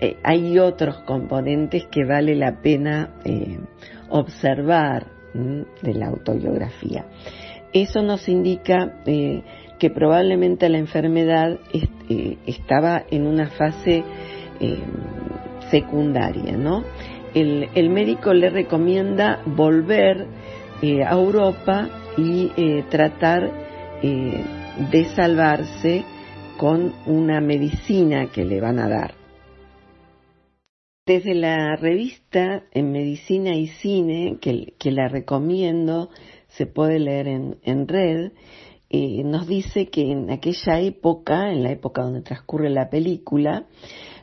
eh, 0.00 0.16
hay 0.22 0.58
otros 0.58 0.98
componentes 1.02 1.86
que 1.90 2.04
vale 2.04 2.36
la 2.36 2.60
pena 2.60 3.14
eh, 3.24 3.58
observar 4.10 5.06
de 5.34 5.94
la 5.94 6.08
autobiografía. 6.08 7.06
Eso 7.72 8.02
nos 8.02 8.28
indica 8.28 9.02
que 9.02 9.88
probablemente 9.88 10.68
la 10.68 10.76
enfermedad 10.76 11.58
estaba 12.46 13.02
en 13.10 13.26
una 13.26 13.46
fase 13.46 14.04
secundaria, 15.70 16.54
¿no? 16.58 16.84
El, 17.34 17.88
médico 17.88 18.34
le 18.34 18.50
recomienda 18.50 19.42
volver 19.46 20.26
eh, 20.82 21.02
a 21.02 21.12
Europa 21.12 21.88
y 22.18 22.50
eh, 22.56 22.84
tratar 22.90 23.50
eh, 24.02 24.44
de 24.90 25.04
salvarse 25.06 26.04
con 26.58 26.92
una 27.06 27.40
medicina 27.40 28.30
que 28.30 28.44
le 28.44 28.60
van 28.60 28.78
a 28.78 28.88
dar. 28.88 29.14
Desde 31.06 31.34
la 31.34 31.74
revista 31.76 32.64
en 32.70 32.92
Medicina 32.92 33.56
y 33.56 33.68
Cine, 33.68 34.38
que, 34.40 34.90
la 34.90 35.08
recomiendo, 35.08 36.10
se 36.48 36.66
puede 36.66 36.98
leer 36.98 37.28
en, 37.28 37.56
en 37.62 37.88
red, 37.88 38.32
nos 39.24 39.48
dice 39.48 39.86
que 39.88 40.12
en 40.12 40.30
aquella 40.30 40.78
época, 40.80 41.50
en 41.50 41.62
la 41.62 41.72
época 41.72 42.02
donde 42.02 42.20
transcurre 42.20 42.68
la 42.68 42.90
película, 42.90 43.66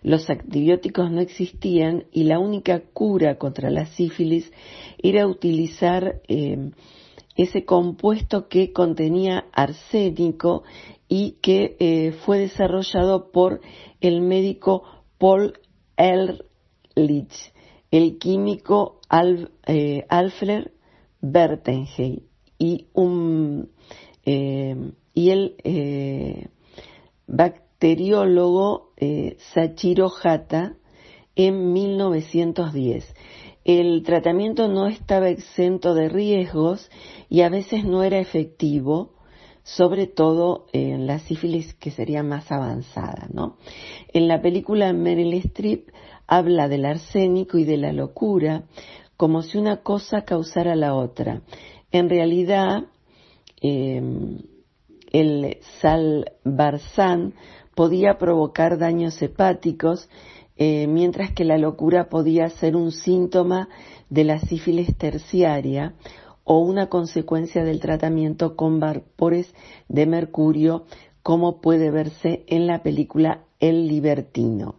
los 0.01 0.29
antibióticos 0.29 1.11
no 1.11 1.21
existían 1.21 2.05
y 2.11 2.23
la 2.23 2.39
única 2.39 2.81
cura 2.93 3.37
contra 3.37 3.69
la 3.69 3.85
sífilis 3.85 4.51
era 4.97 5.27
utilizar 5.27 6.21
eh, 6.27 6.71
ese 7.35 7.65
compuesto 7.65 8.47
que 8.47 8.71
contenía 8.73 9.45
arsénico 9.53 10.63
y 11.07 11.37
que 11.41 11.75
eh, 11.79 12.11
fue 12.25 12.39
desarrollado 12.39 13.31
por 13.31 13.61
el 14.01 14.21
médico 14.21 14.83
Paul 15.17 15.59
Ehrlich, 15.97 17.53
el 17.91 18.17
químico 18.17 18.99
eh, 19.65 20.05
Alfred 20.09 20.67
Bertenhey 21.21 22.23
y, 22.57 22.87
un, 22.93 23.69
y 24.25 25.29
el 25.29 25.55
bacteriólogo 27.79 28.91
Sachiro 29.53 30.11
Hata 30.21 30.73
en 31.33 31.71
1910 31.71 33.05
el 33.63 34.03
tratamiento 34.03 34.67
no 34.67 34.87
estaba 34.87 35.29
exento 35.29 35.93
de 35.93 36.09
riesgos 36.09 36.89
y 37.29 37.41
a 37.41 37.49
veces 37.49 37.85
no 37.85 38.03
era 38.03 38.19
efectivo, 38.19 39.13
sobre 39.63 40.07
todo 40.07 40.65
en 40.73 41.07
la 41.07 41.19
sífilis 41.19 41.73
que 41.75 41.91
sería 41.91 42.21
más 42.21 42.51
avanzada, 42.51 43.29
¿no? 43.31 43.57
En 44.11 44.27
la 44.27 44.41
película 44.41 44.91
Meryl 44.91 45.33
Streep 45.35 45.89
habla 46.27 46.67
del 46.67 46.83
arsénico 46.83 47.57
y 47.57 47.63
de 47.63 47.77
la 47.77 47.93
locura 47.93 48.63
como 49.15 49.41
si 49.41 49.57
una 49.57 49.83
cosa 49.83 50.23
causara 50.23 50.75
la 50.75 50.95
otra. 50.95 51.43
En 51.91 52.09
realidad, 52.09 52.87
em, 53.61 54.39
el 55.11 55.57
salbarzán 55.81 57.33
podía 57.79 58.17
provocar 58.17 58.77
daños 58.77 59.21
hepáticos 59.21 60.09
eh, 60.57 60.85
mientras 60.87 61.31
que 61.31 61.45
la 61.45 61.57
locura 61.57 62.09
podía 62.09 62.49
ser 62.49 62.75
un 62.75 62.91
síntoma 62.91 63.69
de 64.09 64.25
la 64.25 64.37
sífilis 64.39 64.97
terciaria 64.97 65.93
o 66.43 66.59
una 66.59 66.89
consecuencia 66.89 67.63
del 67.63 67.79
tratamiento 67.79 68.57
con 68.57 68.81
vapores 68.81 69.55
de 69.87 70.05
mercurio, 70.07 70.87
como 71.23 71.61
puede 71.61 71.89
verse 71.89 72.43
en 72.47 72.67
la 72.67 72.83
película 72.83 73.45
El 73.61 73.87
Libertino. 73.87 74.75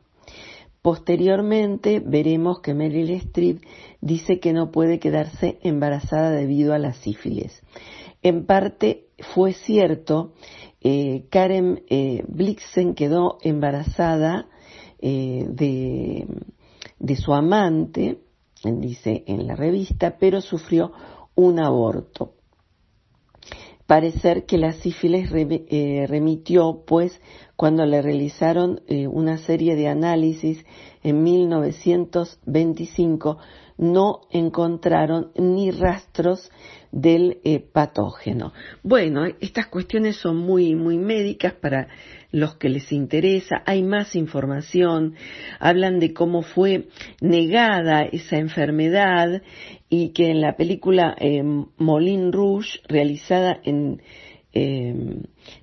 Posteriormente 0.82 2.02
veremos 2.04 2.60
que 2.60 2.74
Meryl 2.74 3.12
Streep 3.12 3.62
dice 4.02 4.40
que 4.40 4.52
no 4.52 4.70
puede 4.70 4.98
quedarse 4.98 5.58
embarazada 5.62 6.32
debido 6.32 6.74
a 6.74 6.78
la 6.78 6.92
sífilis. 6.92 7.62
En 8.22 8.44
parte 8.44 9.06
fue 9.34 9.54
cierto, 9.54 10.34
eh, 10.80 11.26
Karen 11.30 11.84
eh, 11.88 12.24
Blixen 12.26 12.94
quedó 12.94 13.38
embarazada 13.42 14.48
eh, 14.98 15.46
de, 15.48 16.26
de 16.98 17.16
su 17.16 17.32
amante, 17.34 18.18
dice 18.64 19.22
en 19.26 19.46
la 19.46 19.54
revista, 19.56 20.16
pero 20.18 20.40
sufrió 20.40 20.92
un 21.34 21.60
aborto. 21.60 22.32
Parecer 23.86 24.46
que 24.46 24.56
la 24.56 24.72
sífilis 24.72 25.30
remitió, 25.30 26.84
pues, 26.86 27.20
cuando 27.56 27.84
le 27.86 28.00
realizaron 28.02 28.82
una 29.10 29.36
serie 29.38 29.74
de 29.74 29.88
análisis 29.88 30.64
en 31.02 31.24
1925, 31.24 33.38
no 33.80 34.20
encontraron 34.30 35.32
ni 35.36 35.70
rastros 35.70 36.50
del 36.92 37.38
patógeno. 37.72 38.52
Bueno, 38.82 39.24
estas 39.40 39.68
cuestiones 39.68 40.16
son 40.16 40.36
muy, 40.36 40.74
muy 40.74 40.98
médicas 40.98 41.54
para 41.54 41.88
los 42.30 42.56
que 42.56 42.68
les 42.68 42.92
interesa, 42.92 43.62
hay 43.64 43.82
más 43.82 44.14
información, 44.16 45.14
hablan 45.59 45.98
de 45.98 46.12
cómo 46.12 46.42
fue 46.42 46.88
negada 47.22 48.02
esa 48.02 48.36
enfermedad 48.36 49.40
y 49.88 50.11
que 50.11 50.30
en 50.30 50.42
la 50.42 50.57
película 50.57 51.16
eh, 51.18 51.42
Moulin 51.42 52.32
Rouge, 52.32 52.80
realizada 52.86 53.62
en 53.64 54.02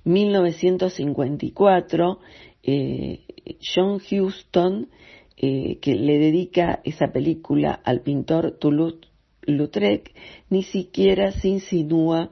1954, 0.04 2.18
eh, 2.62 3.20
eh, 3.44 3.56
John 3.62 4.00
Huston, 5.40 5.78
que 5.80 5.94
le 5.94 6.18
dedica 6.18 6.80
esa 6.84 7.08
película 7.12 7.80
al 7.84 8.00
pintor 8.00 8.58
Toulouse-Lautrec, 8.58 10.12
ni 10.50 10.62
siquiera 10.62 11.32
se 11.32 11.48
insinúa 11.48 12.30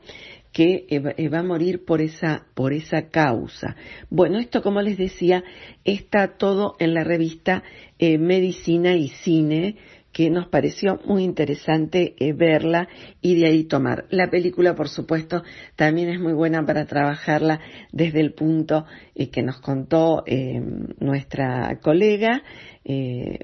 que 0.53 0.87
eh, 0.89 1.29
va 1.29 1.41
a 1.41 1.43
morir 1.43 1.85
por 1.85 2.01
esa, 2.01 2.47
por 2.55 2.73
esa 2.73 3.11
causa. 3.11 3.77
Bueno, 4.09 4.39
esto 4.39 4.63
como 4.63 4.81
les 4.81 4.97
decía, 4.97 5.45
está 5.85 6.39
todo 6.39 6.77
en 6.79 6.95
la 6.95 7.05
revista 7.05 7.63
eh, 7.99 8.17
Medicina 8.17 8.95
y 8.95 9.09
Cine, 9.09 9.77
que 10.17 10.31
nos 10.31 10.49
pareció 10.49 10.99
muy 11.05 11.25
interesante 11.25 12.15
eh, 12.19 12.33
verla 12.33 12.89
y 13.21 13.39
de 13.39 13.49
ahí 13.49 13.65
tomar. 13.65 14.07
La 14.09 14.31
película, 14.31 14.75
por 14.75 14.89
supuesto, 14.89 15.43
también 15.75 16.09
es 16.09 16.19
muy 16.19 16.33
buena 16.33 16.65
para 16.65 16.87
trabajarla 16.87 17.61
desde 17.93 18.21
el 18.21 18.33
punto 18.33 18.87
eh, 19.15 19.29
que 19.29 19.43
nos 19.43 19.61
contó 19.61 20.23
eh, 20.25 20.59
nuestra 21.01 21.81
colega 21.83 22.43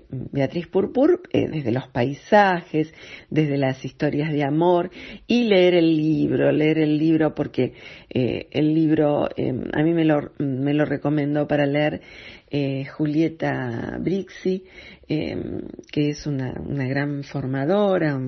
Beatriz 0.08 0.68
Purpur, 0.68 1.20
desde 1.32 1.72
los 1.72 1.88
paisajes, 1.88 2.94
desde 3.28 3.58
las 3.58 3.84
historias 3.84 4.32
de 4.32 4.44
amor 4.44 4.90
y 5.26 5.44
leer 5.44 5.74
el 5.74 5.96
libro, 5.96 6.52
leer 6.52 6.78
el 6.78 6.96
libro 6.96 7.34
porque 7.34 7.72
el 8.08 8.72
libro 8.74 9.24
a 9.24 9.82
mí 9.82 9.92
me 9.92 10.04
lo, 10.04 10.30
me 10.38 10.74
lo 10.74 10.84
recomendó 10.84 11.48
para 11.48 11.66
leer 11.66 12.02
eh, 12.54 12.84
Julieta 12.84 13.96
Brixi, 13.98 14.64
em, 15.08 15.62
que 15.90 16.10
es 16.10 16.26
una, 16.26 16.52
una 16.60 16.86
gran 16.86 17.24
formadora, 17.24 18.20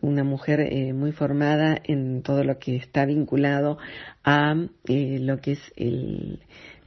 una 0.00 0.22
mujer 0.22 0.60
eh, 0.60 0.92
muy 0.92 1.10
formada 1.10 1.76
en 1.82 2.22
todo 2.22 2.44
lo 2.44 2.60
que 2.60 2.76
está 2.76 3.04
vinculado 3.04 3.78
a 4.22 4.54
eh, 4.86 5.18
lo 5.20 5.40
que 5.40 5.52
es 5.52 5.72
el, 5.74 6.38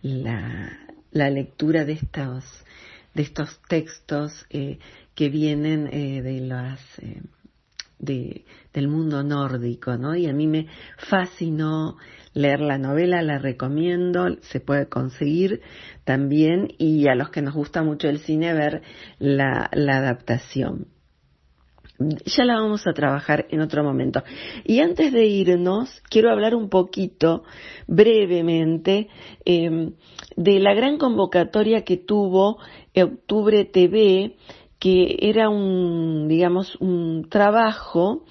la, 0.02 0.80
la, 1.12 1.30
lectura 1.30 1.84
de 1.84 1.94
estos, 1.94 2.46
de 3.14 3.24
estos 3.24 3.60
textos 3.68 4.46
que 4.50 5.30
vienen 5.30 5.86
de 5.90 6.42
las 6.42 6.80
de, 8.00 8.46
del 8.74 8.88
mundo 8.88 9.24
nórdico, 9.24 9.98
¿no? 9.98 10.16
Y 10.16 10.28
a 10.28 10.34
mí 10.34 10.48
me 10.48 10.68
fascinó 10.98 11.98
leer 12.34 12.62
la 12.62 12.78
novela, 12.78 13.22
la 13.22 13.38
recomiendo, 13.38 14.38
se 14.42 14.60
puede 14.60 14.88
conseguir 14.88 15.62
también 16.06 16.74
y 16.78 17.08
a 17.08 17.16
los 17.16 17.30
que 17.30 17.42
nos 17.42 17.54
gusta 17.54 17.84
mucho 17.84 18.08
el 18.08 18.20
cine 18.20 18.54
ver 18.54 18.82
la, 19.20 19.70
la 19.74 19.98
adaptación. 19.98 20.88
Ya 22.00 22.46
la 22.46 22.60
vamos 22.60 22.88
a 22.88 22.94
trabajar 22.94 23.48
en 23.50 23.62
otro 23.62 23.84
momento. 23.84 24.24
Y 24.64 24.80
antes 24.80 25.12
de 25.12 25.26
irnos, 25.26 26.02
quiero 26.10 26.32
hablar 26.32 26.56
un 26.56 26.70
poquito, 26.70 27.44
brevemente, 27.88 29.10
eh, 29.46 29.92
de 30.36 30.60
la 30.60 30.74
gran 30.74 30.98
convocatoria 30.98 31.84
que 31.84 31.98
tuvo 31.98 32.58
Octubre 32.96 33.66
TV 33.66 34.36
que 34.80 35.18
era 35.20 35.50
un, 35.50 36.28
digamos, 36.28 36.76
un 36.80 37.28
trabajo 37.30 38.24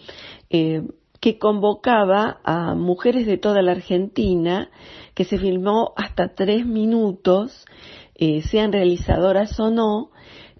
eh, 0.48 0.82
que 1.20 1.38
convocaba 1.38 2.40
a 2.42 2.74
mujeres 2.74 3.26
de 3.26 3.36
toda 3.36 3.60
la 3.60 3.72
Argentina, 3.72 4.70
que 5.14 5.24
se 5.24 5.38
filmó 5.38 5.92
hasta 5.96 6.34
tres 6.34 6.64
minutos, 6.64 7.66
eh, 8.14 8.40
sean 8.42 8.72
realizadoras 8.72 9.60
o 9.60 9.70
no, 9.70 10.10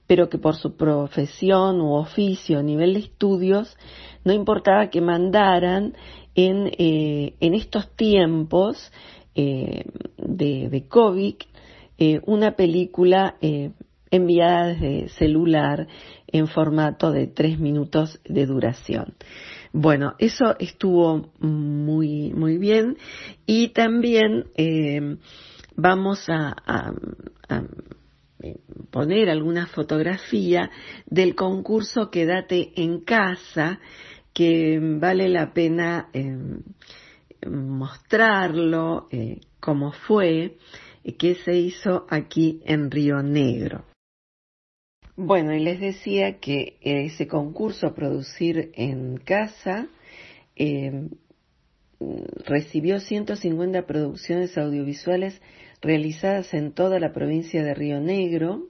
pero 0.09 0.29
que 0.29 0.39
por 0.39 0.57
su 0.57 0.77
profesión 0.77 1.81
u 1.81 1.95
oficio, 1.95 2.61
nivel 2.65 2.95
de 2.95 3.01
estudios, 3.01 3.77
no 4.25 4.33
importaba 4.33 4.91
que 4.91 5.01
mandaran 5.01 5.95
en, 6.35 6.73
eh, 6.77 7.35
en 7.39 7.55
estos 7.55 7.95
tiempos 7.95 8.91
de, 9.37 9.85
de, 10.17 10.89
COVID 10.89 11.35
una 12.27 12.57
película 12.57 13.37
enviada 14.11 14.69
desde 14.69 15.09
celular 15.11 15.87
en 16.27 16.49
formato 16.49 17.13
de 17.13 17.27
tres 17.27 17.59
minutos 17.59 18.21
de 18.25 18.47
duración. 18.47 19.15
Bueno, 19.73 20.15
eso 20.19 20.57
estuvo 20.59 21.31
muy, 21.41 22.33
muy 22.33 22.59
bien 22.59 22.97
y 23.47 23.69
también 23.69 24.47
eh, 24.57 25.19
vamos 25.77 26.29
a, 26.29 26.93
poner 28.91 29.31
alguna 29.31 29.67
fotografía 29.67 30.71
del 31.07 31.35
concurso 31.35 32.11
Quédate 32.11 32.73
en 32.77 33.01
casa 33.01 33.81
que 34.33 34.79
vale 34.81 35.29
la 35.29 35.53
pena 35.53 36.11
eh, 36.13 36.37
mostrarlo, 37.47 39.09
eh, 39.11 39.41
cómo 39.61 39.93
fue, 39.93 40.57
que 41.19 41.35
se 41.37 41.55
hizo 41.55 42.07
aquí 42.09 42.61
en 42.65 42.91
Río 42.91 43.23
Negro. 43.23 43.85
Bueno, 45.17 45.53
y 45.55 45.61
les 45.61 45.81
decía 45.81 46.39
que 46.39 46.77
ese 46.81 47.27
concurso 47.27 47.95
Producir 47.95 48.71
en 48.75 49.17
Casa 49.17 49.89
eh, 50.55 51.09
recibió 52.45 53.01
150 53.01 53.87
producciones 53.87 54.57
audiovisuales 54.57 55.41
realizadas 55.81 56.55
en 56.55 56.73
toda 56.73 56.99
la 56.99 57.13
provincia 57.13 57.63
de 57.63 57.75
Río 57.75 58.01
Negro 58.01 58.69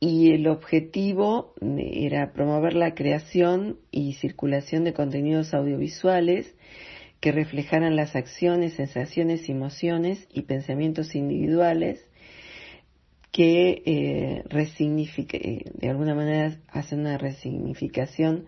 y 0.00 0.32
el 0.32 0.46
objetivo 0.46 1.54
era 1.76 2.32
promover 2.32 2.74
la 2.74 2.94
creación 2.94 3.78
y 3.90 4.14
circulación 4.14 4.84
de 4.84 4.92
contenidos 4.92 5.54
audiovisuales 5.54 6.54
que 7.20 7.32
reflejaran 7.32 7.96
las 7.96 8.14
acciones, 8.14 8.74
sensaciones, 8.74 9.48
emociones 9.48 10.28
y 10.32 10.42
pensamientos 10.42 11.14
individuales 11.16 12.04
que 13.32 13.82
eh, 13.84 14.44
eh, 14.50 15.64
de 15.74 15.88
alguna 15.88 16.14
manera 16.14 16.56
hace 16.68 16.94
una 16.94 17.18
resignificación 17.18 18.46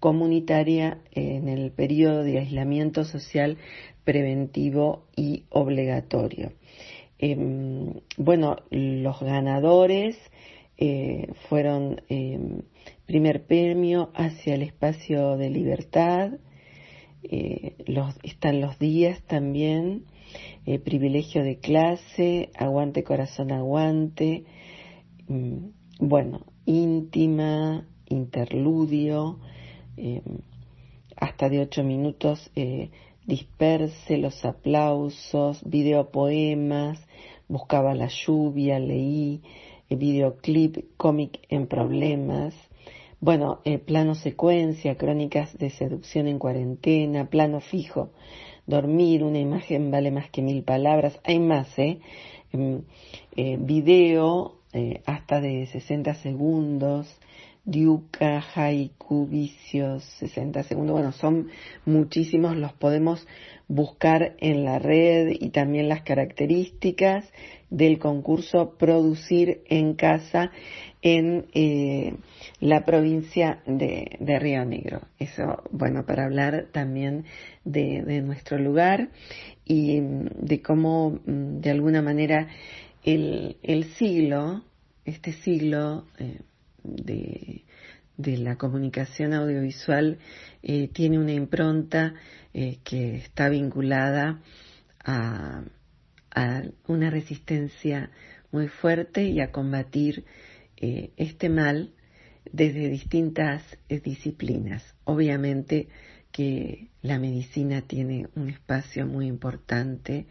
comunitaria 0.00 0.98
en 1.12 1.48
el 1.48 1.70
periodo 1.72 2.24
de 2.24 2.38
aislamiento 2.38 3.04
social 3.04 3.58
preventivo 4.04 5.06
y 5.14 5.44
obligatorio. 5.50 6.52
Em, 7.22 8.00
bueno, 8.16 8.56
los 8.70 9.20
ganadores 9.20 10.16
eh, 10.78 11.28
fueron 11.48 12.00
em, 12.08 12.62
primer 13.06 13.46
premio 13.46 14.10
hacia 14.14 14.54
el 14.54 14.62
espacio 14.62 15.36
de 15.36 15.50
libertad, 15.50 16.32
los, 17.86 18.18
están 18.22 18.62
los 18.62 18.78
días 18.78 19.22
también, 19.26 20.06
eh, 20.66 20.78
privilegio 20.78 21.42
de 21.42 21.58
clase, 21.58 22.50
aguante 22.56 23.02
corazón 23.02 23.50
aguante, 23.50 24.44
mm, 25.26 25.56
bueno, 25.98 26.46
íntima, 26.66 27.86
interludio, 28.06 29.40
eh, 29.96 30.22
hasta 31.16 31.48
de 31.48 31.60
ocho 31.60 31.82
minutos, 31.82 32.50
eh, 32.54 32.90
disperse 33.30 34.18
los 34.18 34.44
aplausos, 34.44 35.62
videopoemas, 35.64 36.98
buscaba 37.48 37.94
la 37.94 38.08
lluvia, 38.08 38.78
leí, 38.80 39.40
videoclip, 39.88 40.96
cómic 40.96 41.40
en 41.48 41.66
problemas, 41.68 42.54
bueno, 43.20 43.60
plano 43.86 44.14
secuencia, 44.14 44.96
crónicas 44.96 45.56
de 45.58 45.70
seducción 45.70 46.26
en 46.26 46.38
cuarentena, 46.38 47.30
plano 47.30 47.60
fijo, 47.60 48.10
dormir, 48.66 49.22
una 49.22 49.38
imagen 49.38 49.90
vale 49.90 50.10
más 50.10 50.30
que 50.30 50.42
mil 50.42 50.62
palabras, 50.62 51.20
hay 51.22 51.38
más, 51.38 51.78
¿eh? 51.78 52.00
Em, 52.52 52.82
eh 53.36 53.56
video 53.60 54.56
eh, 54.72 55.02
hasta 55.06 55.40
de 55.40 55.66
60 55.66 56.14
segundos, 56.14 57.06
diuca, 57.64 58.42
haiku, 58.54 59.26
vicios, 59.26 60.04
60 60.18 60.62
segundos, 60.64 60.94
bueno, 60.94 61.12
son 61.12 61.48
muchísimos, 61.84 62.56
los 62.56 62.72
podemos 62.72 63.26
buscar 63.68 64.34
en 64.38 64.64
la 64.64 64.78
red 64.78 65.28
y 65.38 65.50
también 65.50 65.88
las 65.88 66.02
características 66.02 67.30
del 67.70 67.98
concurso 67.98 68.76
Producir 68.76 69.62
en 69.68 69.94
Casa 69.94 70.50
en 71.02 71.46
eh, 71.54 72.14
la 72.60 72.84
provincia 72.84 73.62
de, 73.66 74.18
Río 74.40 74.64
Negro. 74.64 75.02
Eso, 75.18 75.62
bueno, 75.70 76.04
para 76.04 76.24
hablar 76.24 76.66
también 76.72 77.24
de, 77.64 78.20
nuestro 78.22 78.58
lugar 78.58 79.10
y 79.64 80.00
mm, 80.00 80.26
de 80.40 80.62
cómo, 80.62 81.20
mm, 81.24 81.60
de 81.60 81.70
alguna 81.70 82.02
manera, 82.02 82.48
el, 83.04 83.56
siglo, 83.96 84.64
este 85.04 85.32
siglo 85.32 86.04
eh, 86.18 86.40
de, 86.84 87.64
la 88.16 88.56
comunicación 88.56 89.32
audiovisual 89.32 90.18
eh, 90.62 90.88
tiene 90.88 91.18
una 91.18 91.32
impronta 91.32 92.14
que 92.52 93.16
está 93.16 93.48
vinculada 93.48 94.40
a 95.04 95.62
una 96.86 97.10
resistencia 97.10 98.10
muy 98.52 98.68
fuerte 98.68 99.24
y 99.24 99.40
a 99.40 99.52
combatir 99.52 100.24
eh, 100.76 101.12
este 101.16 101.48
mal 101.48 101.92
desde 102.50 102.88
distintas 102.88 103.62
eh, 103.88 104.00
disciplinas. 104.00 104.82
Obviamente 105.04 105.88
que 106.32 106.88
la 107.02 107.18
medicina 107.18 107.82
tiene 107.82 108.28
un 108.36 108.48
espacio 108.48 109.06
muy 109.06 109.26
importante, 109.26 110.26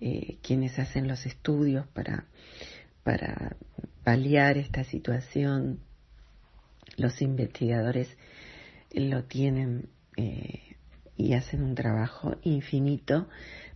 eh, 0.00 0.38
quienes 0.42 0.78
hacen 0.78 1.08
los 1.08 1.26
estudios 1.26 1.86
para, 1.88 2.26
para 3.02 3.56
paliar 4.04 4.56
esta 4.58 4.84
situación, 4.84 5.80
los 6.96 7.20
investigadores 7.22 8.16
lo 8.92 9.24
tienen 9.24 9.88
y 11.16 11.34
hacen 11.34 11.62
un 11.62 11.74
trabajo 11.74 12.36
infinito, 12.42 13.28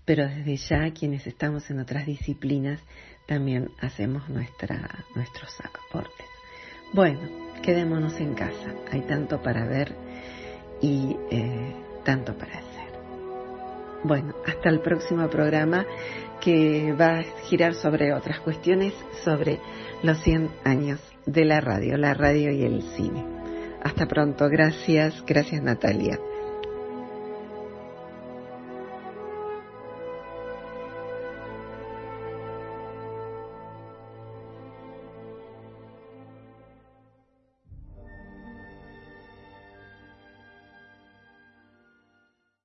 pero 0.04 0.26
desde 0.26 0.56
ya 0.56 0.92
quienes 0.92 1.26
estamos 1.26 1.70
en 1.70 1.80
otras 1.80 2.06
disciplinas 2.06 2.80
también 3.26 3.70
hacemos 3.80 4.28
nuestra, 4.28 5.04
nuestros 5.14 5.50
aportes. 5.60 6.26
Bueno, 6.92 7.20
quedémonos 7.62 8.18
en 8.20 8.34
casa. 8.34 8.74
Hay 8.90 9.02
tanto 9.02 9.42
para 9.42 9.66
ver 9.66 9.94
y 10.80 11.16
eh, 11.30 11.74
tanto 12.04 12.36
para 12.36 12.58
hacer. 12.58 12.94
Bueno, 14.04 14.34
hasta 14.46 14.68
el 14.68 14.80
próximo 14.80 15.28
programa 15.30 15.86
que 16.40 16.92
va 16.92 17.20
a 17.20 17.22
girar 17.48 17.74
sobre 17.74 18.12
otras 18.12 18.40
cuestiones, 18.40 18.92
sobre 19.24 19.58
los 20.02 20.18
100 20.22 20.50
años 20.64 21.00
de 21.26 21.44
la 21.44 21.60
radio, 21.60 21.96
la 21.96 22.14
radio 22.14 22.50
y 22.50 22.62
el 22.64 22.82
cine. 22.96 23.24
Hasta 23.82 24.06
pronto, 24.06 24.48
gracias, 24.48 25.22
gracias 25.26 25.62
Natalia. 25.62 26.18